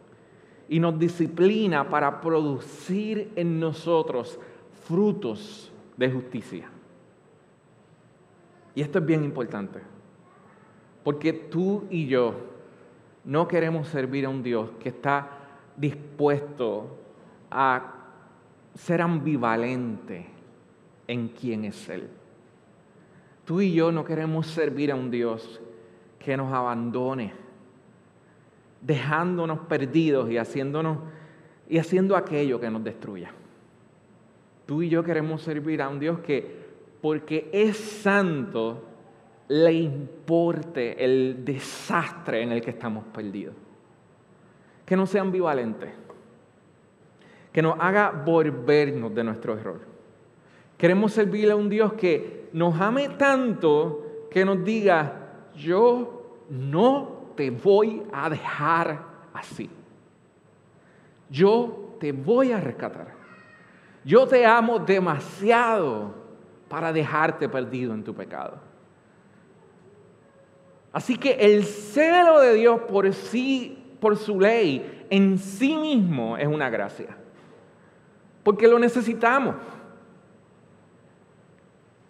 y 0.72 0.80
nos 0.80 0.98
disciplina 0.98 1.86
para 1.90 2.22
producir 2.22 3.30
en 3.36 3.60
nosotros 3.60 4.40
frutos 4.86 5.70
de 5.98 6.10
justicia. 6.10 6.70
Y 8.74 8.80
esto 8.80 8.98
es 8.98 9.04
bien 9.04 9.22
importante, 9.22 9.80
porque 11.04 11.34
tú 11.34 11.84
y 11.90 12.06
yo 12.06 12.36
no 13.22 13.46
queremos 13.46 13.86
servir 13.88 14.24
a 14.24 14.30
un 14.30 14.42
Dios 14.42 14.70
que 14.80 14.88
está 14.88 15.28
dispuesto 15.76 16.96
a 17.50 17.92
ser 18.74 19.02
ambivalente 19.02 20.24
en 21.06 21.28
quién 21.28 21.66
es 21.66 21.86
Él. 21.90 22.08
Tú 23.44 23.60
y 23.60 23.74
yo 23.74 23.92
no 23.92 24.06
queremos 24.06 24.46
servir 24.46 24.90
a 24.90 24.94
un 24.94 25.10
Dios 25.10 25.60
que 26.18 26.34
nos 26.34 26.50
abandone, 26.50 27.41
dejándonos 28.82 29.60
perdidos 29.60 30.30
y 30.30 30.38
haciéndonos 30.38 30.98
y 31.68 31.78
haciendo 31.78 32.16
aquello 32.16 32.60
que 32.60 32.70
nos 32.70 32.84
destruya. 32.84 33.30
Tú 34.66 34.82
y 34.82 34.88
yo 34.88 35.02
queremos 35.02 35.42
servir 35.42 35.80
a 35.80 35.88
un 35.88 35.98
Dios 35.98 36.20
que 36.20 36.62
porque 37.00 37.48
es 37.52 37.76
santo 37.76 38.84
le 39.48 39.72
importe 39.72 41.04
el 41.04 41.44
desastre 41.44 42.42
en 42.42 42.52
el 42.52 42.60
que 42.60 42.70
estamos 42.70 43.04
perdidos. 43.12 43.54
Que 44.84 44.96
no 44.96 45.06
sea 45.06 45.22
ambivalente 45.22 46.02
que 47.52 47.62
nos 47.62 47.78
haga 47.78 48.10
volvernos 48.10 49.14
de 49.14 49.24
nuestro 49.24 49.56
error. 49.56 49.80
Queremos 50.78 51.12
servirle 51.12 51.52
a 51.52 51.56
un 51.56 51.68
Dios 51.68 51.92
que 51.92 52.48
nos 52.52 52.80
ame 52.80 53.10
tanto 53.10 54.26
que 54.30 54.44
nos 54.44 54.64
diga, 54.64 55.48
yo 55.54 56.38
no 56.48 57.11
te 57.36 57.50
voy 57.50 58.02
a 58.12 58.28
dejar 58.28 59.04
así. 59.32 59.70
Yo 61.30 61.96
te 61.98 62.12
voy 62.12 62.52
a 62.52 62.60
rescatar. 62.60 63.14
Yo 64.04 64.26
te 64.26 64.44
amo 64.44 64.78
demasiado 64.78 66.14
para 66.68 66.92
dejarte 66.92 67.48
perdido 67.48 67.94
en 67.94 68.02
tu 68.02 68.14
pecado. 68.14 68.58
Así 70.92 71.16
que 71.16 71.32
el 71.32 71.64
celo 71.64 72.40
de 72.40 72.54
Dios 72.54 72.80
por 72.82 73.12
sí, 73.12 73.96
por 74.00 74.16
su 74.16 74.38
ley, 74.38 75.06
en 75.08 75.38
sí 75.38 75.76
mismo 75.76 76.36
es 76.36 76.46
una 76.46 76.68
gracia 76.68 77.16
porque 78.42 78.68
lo 78.68 78.78
necesitamos. 78.78 79.56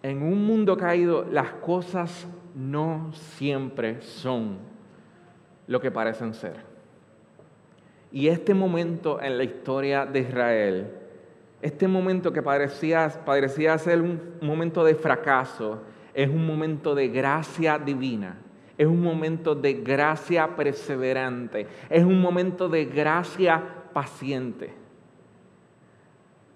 En 0.01 0.21
un 0.21 0.45
mundo 0.45 0.75
caído 0.75 1.25
las 1.31 1.53
cosas 1.53 2.27
no 2.55 3.11
siempre 3.13 4.01
son 4.01 4.57
lo 5.67 5.79
que 5.79 5.91
parecen 5.91 6.33
ser. 6.33 6.55
Y 8.11 8.27
este 8.27 8.53
momento 8.53 9.21
en 9.21 9.37
la 9.37 9.43
historia 9.43 10.05
de 10.05 10.19
Israel, 10.19 10.87
este 11.61 11.87
momento 11.87 12.31
que 12.31 12.43
parecía, 12.43 13.09
parecía 13.25 13.77
ser 13.77 14.01
un 14.01 14.19
momento 14.41 14.83
de 14.83 14.95
fracaso, 14.95 15.81
es 16.13 16.29
un 16.29 16.45
momento 16.45 16.93
de 16.93 17.07
gracia 17.07 17.79
divina, 17.79 18.37
es 18.77 18.85
un 18.85 19.01
momento 19.01 19.55
de 19.55 19.73
gracia 19.73 20.55
perseverante, 20.55 21.67
es 21.89 22.03
un 22.03 22.21
momento 22.21 22.69
de 22.69 22.85
gracia 22.85 23.63
paciente. 23.93 24.73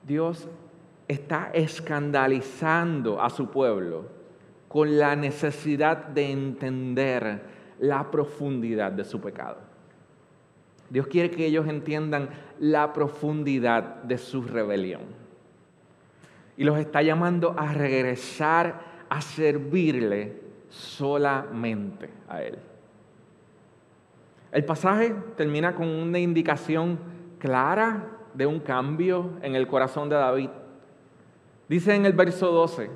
Dios 0.03 0.47
está 1.07 1.49
escandalizando 1.53 3.21
a 3.21 3.29
su 3.29 3.49
pueblo 3.49 4.05
con 4.67 4.97
la 4.97 5.15
necesidad 5.15 5.97
de 6.07 6.31
entender 6.31 7.56
la 7.79 8.09
profundidad 8.11 8.91
de 8.91 9.03
su 9.03 9.19
pecado. 9.21 9.57
Dios 10.89 11.07
quiere 11.07 11.31
que 11.31 11.45
ellos 11.45 11.67
entiendan 11.67 12.29
la 12.59 12.93
profundidad 12.93 14.03
de 14.03 14.17
su 14.17 14.41
rebelión. 14.41 15.01
Y 16.55 16.63
los 16.63 16.77
está 16.79 17.01
llamando 17.01 17.55
a 17.57 17.73
regresar 17.73 18.81
a 19.09 19.21
servirle 19.21 20.41
solamente 20.69 22.09
a 22.27 22.41
Él. 22.41 22.57
El 24.51 24.65
pasaje 24.65 25.13
termina 25.35 25.75
con 25.75 25.87
una 25.87 26.19
indicación 26.19 26.99
clara 27.37 28.07
de 28.33 28.45
un 28.45 28.59
cambio 28.59 29.31
en 29.41 29.55
el 29.55 29.67
corazón 29.67 30.09
de 30.09 30.15
David. 30.15 30.49
Dice 31.67 31.93
en 31.93 32.05
el 32.05 32.13
verso 32.13 32.51
12 32.51 32.89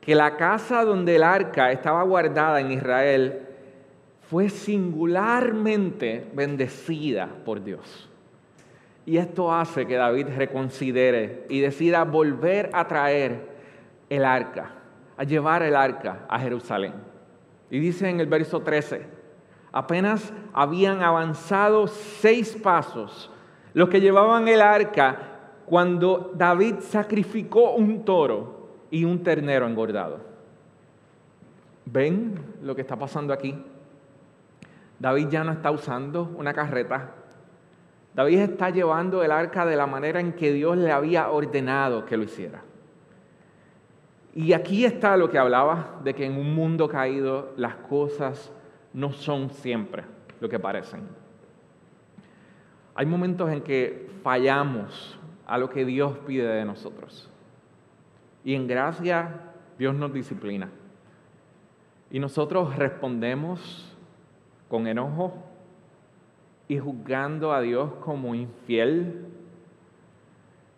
que 0.00 0.14
la 0.14 0.36
casa 0.36 0.84
donde 0.84 1.16
el 1.16 1.22
arca 1.22 1.70
estaba 1.70 2.02
guardada 2.02 2.60
en 2.60 2.72
Israel 2.72 3.46
fue 4.30 4.48
singularmente 4.48 6.30
bendecida 6.32 7.28
por 7.44 7.64
Dios. 7.64 8.08
Y 9.04 9.16
esto 9.16 9.52
hace 9.52 9.88
que 9.88 9.96
David 9.96 10.28
reconsidere 10.36 11.46
y 11.48 11.58
decida 11.58 12.04
volver 12.04 12.70
a 12.72 12.86
traer 12.86 13.48
el 14.08 14.24
arca, 14.24 14.70
a 15.16 15.24
llevar 15.24 15.64
el 15.64 15.74
arca 15.74 16.26
a 16.28 16.38
Jerusalén. 16.38 16.92
Y 17.70 17.80
dice 17.80 18.08
en 18.08 18.20
el 18.20 18.28
verso 18.28 18.60
13, 18.60 19.04
Apenas 19.72 20.32
habían 20.52 21.02
avanzado 21.02 21.88
seis 21.88 22.56
pasos 22.60 23.30
los 23.72 23.88
que 23.88 24.00
llevaban 24.00 24.46
el 24.46 24.60
arca 24.60 25.18
cuando 25.66 26.32
David 26.36 26.76
sacrificó 26.80 27.72
un 27.72 28.04
toro 28.04 28.68
y 28.92 29.04
un 29.04 29.24
ternero 29.24 29.66
engordado. 29.66 30.20
¿Ven 31.84 32.34
lo 32.62 32.76
que 32.76 32.82
está 32.82 32.96
pasando 32.96 33.32
aquí? 33.32 33.64
David 35.00 35.28
ya 35.28 35.42
no 35.42 35.52
está 35.52 35.70
usando 35.70 36.30
una 36.36 36.52
carreta. 36.52 37.14
David 38.14 38.40
está 38.40 38.68
llevando 38.68 39.24
el 39.24 39.32
arca 39.32 39.64
de 39.64 39.74
la 39.74 39.86
manera 39.86 40.20
en 40.20 40.34
que 40.34 40.52
Dios 40.52 40.76
le 40.76 40.92
había 40.92 41.30
ordenado 41.30 42.04
que 42.04 42.18
lo 42.18 42.24
hiciera. 42.24 42.62
Y 44.34 44.52
aquí 44.52 44.84
está 44.84 45.16
lo 45.16 45.30
que 45.30 45.38
hablaba 45.38 46.00
de 46.04 46.14
que 46.14 46.26
en 46.26 46.36
un 46.36 46.54
mundo 46.54 46.86
caído 46.88 47.52
las 47.56 47.76
cosas 47.76 48.52
no 48.92 49.12
son 49.12 49.50
siempre 49.50 50.04
lo 50.38 50.48
que 50.48 50.58
parecen. 50.58 51.08
Hay 52.94 53.06
momentos 53.06 53.50
en 53.50 53.62
que 53.62 54.10
fallamos 54.22 55.18
a 55.46 55.56
lo 55.56 55.70
que 55.70 55.84
Dios 55.86 56.18
pide 56.26 56.46
de 56.46 56.64
nosotros. 56.64 57.30
Y 58.44 58.54
en 58.54 58.66
gracia 58.68 59.52
Dios 59.78 59.94
nos 59.94 60.12
disciplina. 60.12 60.68
Y 62.10 62.18
nosotros 62.18 62.76
respondemos 62.76 63.96
con 64.70 64.86
enojo 64.86 65.34
y 66.68 66.78
juzgando 66.78 67.52
a 67.52 67.60
Dios 67.60 67.90
como 68.00 68.34
infiel. 68.34 69.26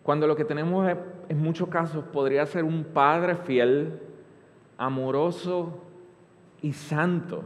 Cuando 0.02 0.26
lo 0.26 0.34
que 0.34 0.44
tenemos 0.44 0.90
en 1.28 1.40
muchos 1.40 1.68
casos 1.68 2.02
podría 2.06 2.44
ser 2.46 2.64
un 2.64 2.82
Padre 2.82 3.36
fiel, 3.36 4.00
amoroso 4.78 5.78
y 6.62 6.72
santo 6.72 7.44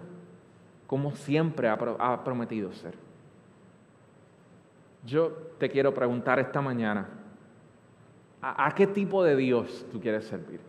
como 0.86 1.12
siempre 1.16 1.68
ha, 1.68 2.24
prometido 2.24 2.72
ser. 2.72 2.94
Yo 5.04 5.30
te 5.58 5.68
quiero 5.68 5.92
preguntar 5.92 6.38
esta 6.38 6.60
mañana, 6.60 7.08
¿a, 8.40 8.72
qué 8.74 8.86
tipo 8.86 9.22
de 9.24 9.36
Dios 9.36 9.84
tú 9.90 10.00
quieres 10.00 10.24
servir? 10.26 10.60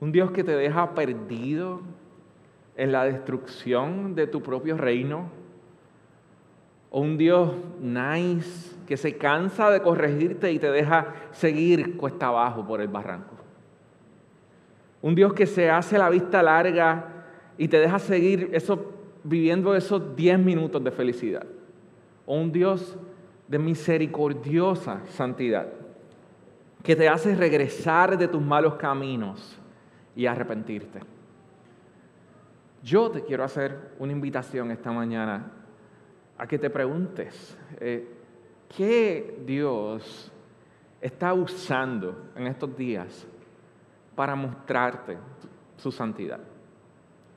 ¿Un 0.00 0.10
Dios 0.10 0.32
que 0.32 0.42
te 0.42 0.56
deja 0.56 0.94
perdido 0.94 1.80
en 2.76 2.92
la 2.92 3.04
destrucción 3.04 4.14
de 4.14 4.26
tu 4.26 4.42
propio 4.42 4.76
reino? 4.76 5.30
¿O 6.90 7.00
un 7.00 7.16
Dios 7.16 7.52
nice 7.80 8.76
que 8.86 8.96
se 8.96 9.16
cansa 9.16 9.70
de 9.70 9.80
corregirte 9.80 10.52
y 10.52 10.58
te 10.58 10.70
deja 10.70 11.14
seguir 11.32 11.96
cuesta 11.96 12.28
abajo 12.28 12.66
por 12.66 12.80
el 12.80 12.88
barranco? 12.88 13.36
¿Un 15.00 15.14
Dios 15.14 15.32
que 15.32 15.46
se 15.46 15.70
hace 15.70 15.98
la 15.98 16.10
vista 16.10 16.42
larga 16.42 17.12
y 17.58 17.68
te 17.68 17.78
deja 17.78 17.98
seguir 17.98 18.50
eso, 18.52 18.92
viviendo 19.24 19.74
esos 19.74 20.16
10 20.16 20.38
minutos 20.38 20.82
de 20.82 20.90
felicidad. 20.90 21.46
O 22.26 22.36
un 22.36 22.52
Dios 22.52 22.96
de 23.48 23.58
misericordiosa 23.58 25.00
santidad 25.10 25.68
que 26.82 26.96
te 26.96 27.08
hace 27.08 27.36
regresar 27.36 28.18
de 28.18 28.26
tus 28.26 28.42
malos 28.42 28.74
caminos 28.74 29.58
y 30.16 30.26
arrepentirte. 30.26 31.00
Yo 32.82 33.10
te 33.10 33.22
quiero 33.22 33.44
hacer 33.44 33.94
una 33.98 34.12
invitación 34.12 34.70
esta 34.70 34.90
mañana 34.92 35.50
a 36.36 36.46
que 36.46 36.58
te 36.58 36.70
preguntes, 36.70 37.56
eh, 37.78 38.08
¿qué 38.76 39.42
Dios 39.46 40.32
está 41.00 41.32
usando 41.34 42.30
en 42.34 42.46
estos 42.46 42.76
días 42.76 43.26
para 44.14 44.34
mostrarte 44.34 45.16
su 45.76 45.92
santidad? 45.92 46.40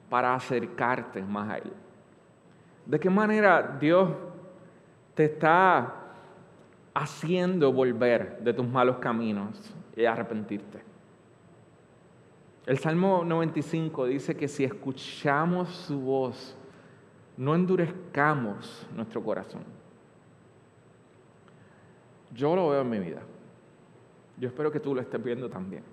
para 0.10 0.34
acercarte 0.34 1.22
más 1.22 1.50
a 1.50 1.58
Él. 1.58 1.74
¿De 2.86 3.00
qué 3.00 3.10
manera 3.10 3.78
Dios 3.80 4.10
te 5.14 5.26
está 5.26 5.94
haciendo 6.94 7.74
volver 7.74 8.40
de 8.40 8.54
tus 8.54 8.68
malos 8.68 8.98
caminos 8.98 9.74
y 9.96 10.06
arrepentirte? 10.06 10.82
El 12.66 12.80
Salmo 12.80 13.24
95 13.24 14.08
dice 14.08 14.36
que 14.36 14.48
si 14.48 14.64
escuchamos 14.64 15.70
su 15.70 16.00
voz, 16.00 16.58
no 17.38 17.54
endurezcamos 17.54 18.88
nuestro 18.96 19.24
corazón. 19.24 19.64
Yo 22.34 22.56
lo 22.56 22.70
veo 22.70 22.82
en 22.82 22.90
mi 22.90 23.00
vida. 23.00 23.22
Yo 24.38 24.48
espero 24.48 24.72
que 24.72 24.80
tú 24.80 24.96
lo 24.96 25.02
estés 25.02 25.24
viendo 25.24 25.50
también. 25.50 25.84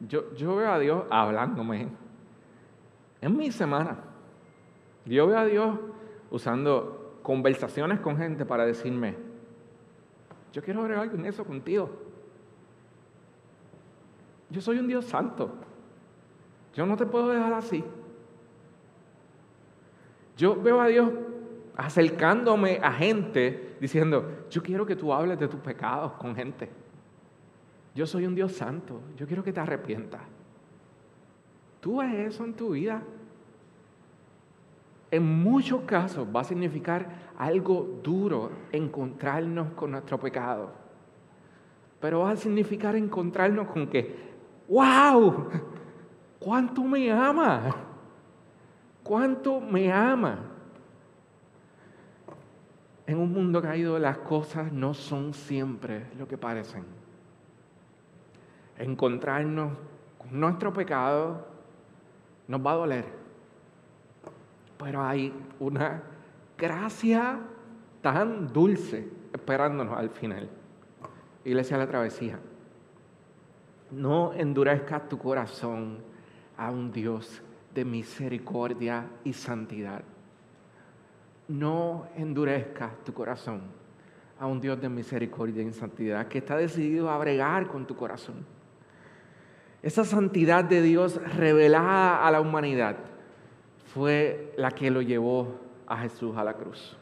Yo, 0.00 0.34
yo 0.34 0.56
veo 0.56 0.72
a 0.72 0.78
Dios 0.78 1.04
hablándome 1.10 1.88
en 3.20 3.36
mi 3.36 3.52
semana. 3.52 3.98
Yo 5.04 5.26
veo 5.26 5.38
a 5.38 5.44
Dios 5.44 5.78
usando 6.30 7.18
conversaciones 7.22 8.00
con 8.00 8.16
gente 8.16 8.46
para 8.46 8.64
decirme, 8.64 9.14
yo 10.52 10.62
quiero 10.62 10.82
ver 10.82 10.92
algo 10.92 11.14
en 11.16 11.26
eso 11.26 11.44
contigo. 11.44 11.90
Yo 14.50 14.60
soy 14.62 14.78
un 14.78 14.88
Dios 14.88 15.04
santo. 15.04 15.50
Yo 16.78 16.86
no 16.86 16.96
te 16.96 17.06
puedo 17.06 17.30
dejar 17.30 17.52
así. 17.54 17.82
Yo 20.36 20.54
veo 20.62 20.80
a 20.80 20.86
Dios 20.86 21.10
acercándome 21.76 22.78
a 22.80 22.92
gente 22.92 23.76
diciendo, 23.80 24.44
yo 24.48 24.62
quiero 24.62 24.86
que 24.86 24.94
tú 24.94 25.12
hables 25.12 25.40
de 25.40 25.48
tus 25.48 25.58
pecados 25.58 26.12
con 26.12 26.36
gente. 26.36 26.70
Yo 27.96 28.06
soy 28.06 28.26
un 28.26 28.36
Dios 28.36 28.52
santo. 28.52 29.00
Yo 29.16 29.26
quiero 29.26 29.42
que 29.42 29.52
te 29.52 29.58
arrepientas. 29.58 30.20
Tú 31.80 31.96
ves 31.96 32.14
eso 32.14 32.44
en 32.44 32.54
tu 32.54 32.70
vida. 32.70 33.02
En 35.10 35.24
muchos 35.24 35.80
casos 35.80 36.28
va 36.32 36.42
a 36.42 36.44
significar 36.44 37.08
algo 37.36 37.98
duro 38.04 38.52
encontrarnos 38.70 39.72
con 39.72 39.90
nuestro 39.90 40.20
pecado. 40.20 40.70
Pero 41.98 42.20
va 42.20 42.30
a 42.30 42.36
significar 42.36 42.94
encontrarnos 42.94 43.66
con 43.66 43.88
que, 43.88 44.14
wow, 44.68 45.48
cuánto 46.38 46.82
me 46.82 47.10
ama, 47.10 47.74
cuánto 49.02 49.60
me 49.60 49.92
ama. 49.92 50.38
En 53.06 53.18
un 53.18 53.32
mundo 53.32 53.62
caído 53.62 53.98
las 53.98 54.18
cosas 54.18 54.70
no 54.70 54.92
son 54.92 55.32
siempre 55.32 56.06
lo 56.18 56.28
que 56.28 56.36
parecen. 56.36 56.84
Encontrarnos 58.76 59.72
con 60.18 60.38
nuestro 60.38 60.72
pecado 60.72 61.46
nos 62.46 62.64
va 62.64 62.72
a 62.72 62.76
doler. 62.76 63.04
Pero 64.76 65.02
hay 65.02 65.32
una 65.58 66.02
gracia 66.56 67.40
tan 68.02 68.52
dulce 68.52 69.08
esperándonos 69.32 69.96
al 69.96 70.10
final. 70.10 70.48
Iglesia 71.44 71.78
de 71.78 71.84
la 71.84 71.90
Travesía, 71.90 72.38
no 73.90 74.34
endurezcas 74.34 75.08
tu 75.08 75.18
corazón 75.18 75.98
a 76.58 76.70
un 76.70 76.92
Dios 76.92 77.40
de 77.74 77.86
misericordia 77.86 79.06
y 79.24 79.32
santidad. 79.32 80.02
No 81.48 82.06
endurezcas 82.16 82.92
tu 83.04 83.14
corazón 83.14 83.62
a 84.38 84.46
un 84.46 84.60
Dios 84.60 84.78
de 84.78 84.90
misericordia 84.90 85.62
y 85.62 85.72
santidad 85.72 86.28
que 86.28 86.38
está 86.38 86.58
decidido 86.58 87.08
a 87.08 87.16
bregar 87.16 87.66
con 87.66 87.86
tu 87.86 87.96
corazón 87.96 88.44
esa 89.82 90.04
santidad 90.04 90.64
de 90.64 90.82
Dios 90.82 91.20
revelada 91.36 92.26
a 92.26 92.30
la 92.30 92.40
humanidad 92.40 92.96
fue 93.94 94.52
la 94.56 94.70
que 94.72 94.90
lo 94.90 95.02
llevó 95.02 95.60
a 95.86 95.98
Jesús 95.98 96.36
a 96.36 96.44
la 96.44 96.54
cruz. 96.54 96.96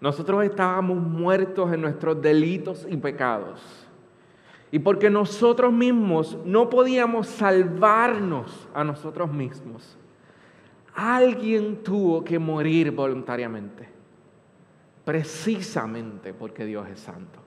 Nosotros 0.00 0.44
estábamos 0.44 0.96
muertos 0.96 1.72
en 1.72 1.82
nuestros 1.82 2.20
delitos 2.20 2.86
y 2.88 2.96
pecados. 2.96 3.85
Y 4.70 4.80
porque 4.80 5.10
nosotros 5.10 5.72
mismos 5.72 6.38
no 6.44 6.68
podíamos 6.68 7.28
salvarnos 7.28 8.68
a 8.74 8.82
nosotros 8.84 9.32
mismos, 9.32 9.96
alguien 10.94 11.82
tuvo 11.82 12.24
que 12.24 12.38
morir 12.38 12.90
voluntariamente, 12.90 13.88
precisamente 15.04 16.34
porque 16.34 16.64
Dios 16.64 16.88
es 16.88 17.00
santo. 17.00 17.40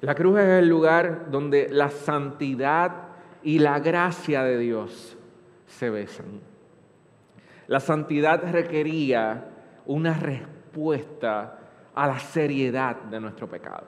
La 0.00 0.14
cruz 0.14 0.38
es 0.40 0.62
el 0.62 0.68
lugar 0.68 1.30
donde 1.30 1.68
la 1.70 1.88
santidad 1.88 3.08
y 3.42 3.58
la 3.58 3.80
gracia 3.80 4.42
de 4.42 4.58
Dios 4.58 5.16
se 5.66 5.88
besan. 5.88 6.40
La 7.66 7.80
santidad 7.80 8.42
requería 8.52 9.48
una 9.86 10.14
respuesta 10.14 11.58
a 11.94 12.06
la 12.06 12.18
seriedad 12.18 12.96
de 12.96 13.20
nuestro 13.20 13.48
pecado. 13.48 13.86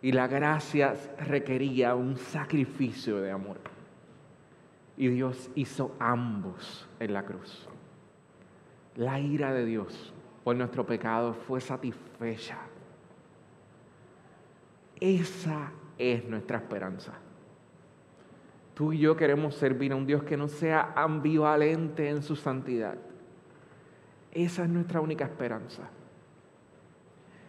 Y 0.00 0.12
la 0.12 0.28
gracia 0.28 0.94
requería 1.18 1.94
un 1.94 2.16
sacrificio 2.16 3.20
de 3.20 3.30
amor. 3.30 3.58
Y 4.96 5.08
Dios 5.08 5.50
hizo 5.54 5.94
ambos 5.98 6.88
en 7.00 7.12
la 7.12 7.24
cruz. 7.24 7.68
La 8.96 9.20
ira 9.20 9.52
de 9.52 9.64
Dios 9.64 10.12
por 10.44 10.56
nuestro 10.56 10.86
pecado 10.86 11.34
fue 11.34 11.60
satisfecha 11.60 12.58
esa 15.00 15.70
es 15.96 16.24
nuestra 16.24 16.58
esperanza. 16.58 17.12
Tú 18.74 18.92
y 18.92 18.98
yo 18.98 19.16
queremos 19.16 19.54
servir 19.54 19.92
a 19.92 19.96
un 19.96 20.06
Dios 20.06 20.22
que 20.22 20.36
no 20.36 20.48
sea 20.48 20.92
ambivalente 20.94 22.08
en 22.08 22.22
su 22.22 22.36
santidad, 22.36 22.96
Esa 24.30 24.62
es 24.64 24.68
nuestra 24.68 25.00
única 25.00 25.24
esperanza. 25.24 25.88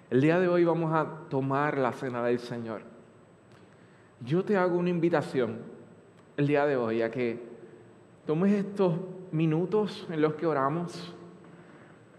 El 0.09 0.21
día 0.21 0.39
de 0.39 0.47
hoy 0.47 0.63
vamos 0.63 0.91
a 0.91 1.29
tomar 1.29 1.77
la 1.77 1.91
cena 1.91 2.23
del 2.23 2.39
Señor. 2.39 2.81
Yo 4.21 4.43
te 4.43 4.57
hago 4.57 4.75
una 4.75 4.89
invitación 4.89 5.59
el 6.35 6.47
día 6.47 6.65
de 6.65 6.75
hoy 6.75 7.03
a 7.03 7.11
que 7.11 7.39
tomes 8.25 8.53
estos 8.53 8.95
minutos 9.31 10.07
en 10.09 10.21
los 10.21 10.33
que 10.33 10.47
oramos 10.47 11.15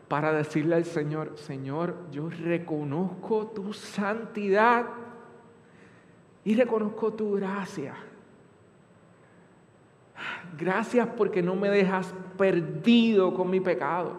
para 0.06 0.32
decirle 0.32 0.76
al 0.76 0.84
Señor, 0.84 1.32
Señor, 1.36 1.96
yo 2.12 2.30
reconozco 2.30 3.48
tu 3.48 3.72
santidad 3.72 4.86
y 6.44 6.54
reconozco 6.54 7.12
tu 7.12 7.32
gracia. 7.32 7.94
Gracias 10.56 11.08
porque 11.16 11.42
no 11.42 11.56
me 11.56 11.70
dejas 11.70 12.14
perdido 12.38 13.34
con 13.34 13.50
mi 13.50 13.58
pecado. 13.58 14.12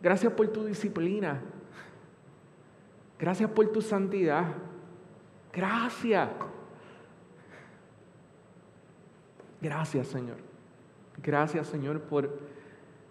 Gracias 0.00 0.32
por 0.32 0.48
tu 0.48 0.64
disciplina. 0.64 1.42
Gracias 3.22 3.48
por 3.50 3.68
tu 3.68 3.80
santidad. 3.80 4.46
Gracias. 5.52 6.28
Gracias 9.60 10.08
Señor. 10.08 10.38
Gracias 11.22 11.68
Señor 11.68 12.00
por 12.00 12.40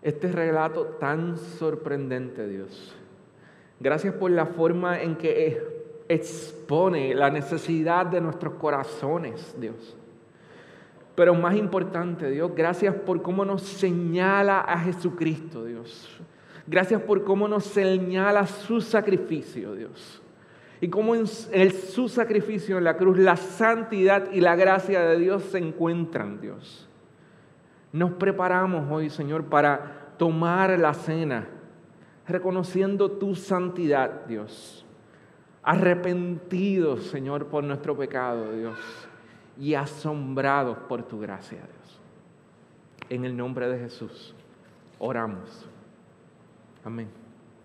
este 0.02 0.30
relato 0.30 0.84
tan 1.00 1.38
sorprendente, 1.38 2.46
Dios. 2.46 2.94
Gracias 3.80 4.14
por 4.16 4.32
la 4.32 4.48
forma 4.48 5.02
en 5.02 5.16
que 5.16 6.04
expone 6.10 7.16
la 7.16 7.30
necesidad 7.30 8.06
de 8.06 8.20
nuestros 8.20 8.56
corazones, 8.56 9.56
Dios. 9.62 9.96
Pero 11.16 11.36
más 11.36 11.56
importante, 11.56 12.30
Dios, 12.30 12.52
gracias 12.54 12.94
por 12.96 13.22
cómo 13.22 13.46
nos 13.46 13.62
señala 13.62 14.60
a 14.60 14.78
Jesucristo, 14.80 15.64
Dios. 15.64 16.22
Gracias 16.68 17.02
por 17.02 17.24
cómo 17.24 17.48
nos 17.48 17.66
señala 17.66 18.46
su 18.46 18.82
sacrificio, 18.82 19.74
Dios. 19.74 20.22
Y 20.80 20.90
cómo 20.90 21.14
en 21.16 21.28
su 21.28 22.10
sacrificio 22.10 22.78
en 22.78 22.84
la 22.84 22.98
cruz 22.98 23.18
la 23.18 23.36
santidad 23.36 24.32
y 24.32 24.42
la 24.42 24.56
gracia 24.56 25.02
de 25.02 25.20
Dios 25.20 25.44
se 25.44 25.60
encuentran, 25.60 26.42
Dios. 26.42 26.88
Nos 27.94 28.12
preparamos 28.14 28.90
hoy, 28.92 29.10
Señor, 29.10 29.46
para 29.46 30.16
tomar 30.18 30.80
la 30.80 30.94
cena, 30.94 31.48
reconociendo 32.28 33.12
tu 33.12 33.36
santidad, 33.36 34.26
Dios. 34.26 34.86
Arrepentidos, 35.62 37.04
Señor, 37.04 37.48
por 37.48 37.64
nuestro 37.64 37.96
pecado, 37.96 38.52
Dios. 38.54 38.80
Y 39.60 39.76
asombrados 39.76 40.78
por 40.90 41.04
tu 41.04 41.20
gracia, 41.20 41.60
Dios. 41.60 42.00
En 43.10 43.26
el 43.26 43.36
nombre 43.36 43.68
de 43.68 43.78
Jesús, 43.78 44.34
oramos. 44.98 45.70
Amén. 46.84 47.21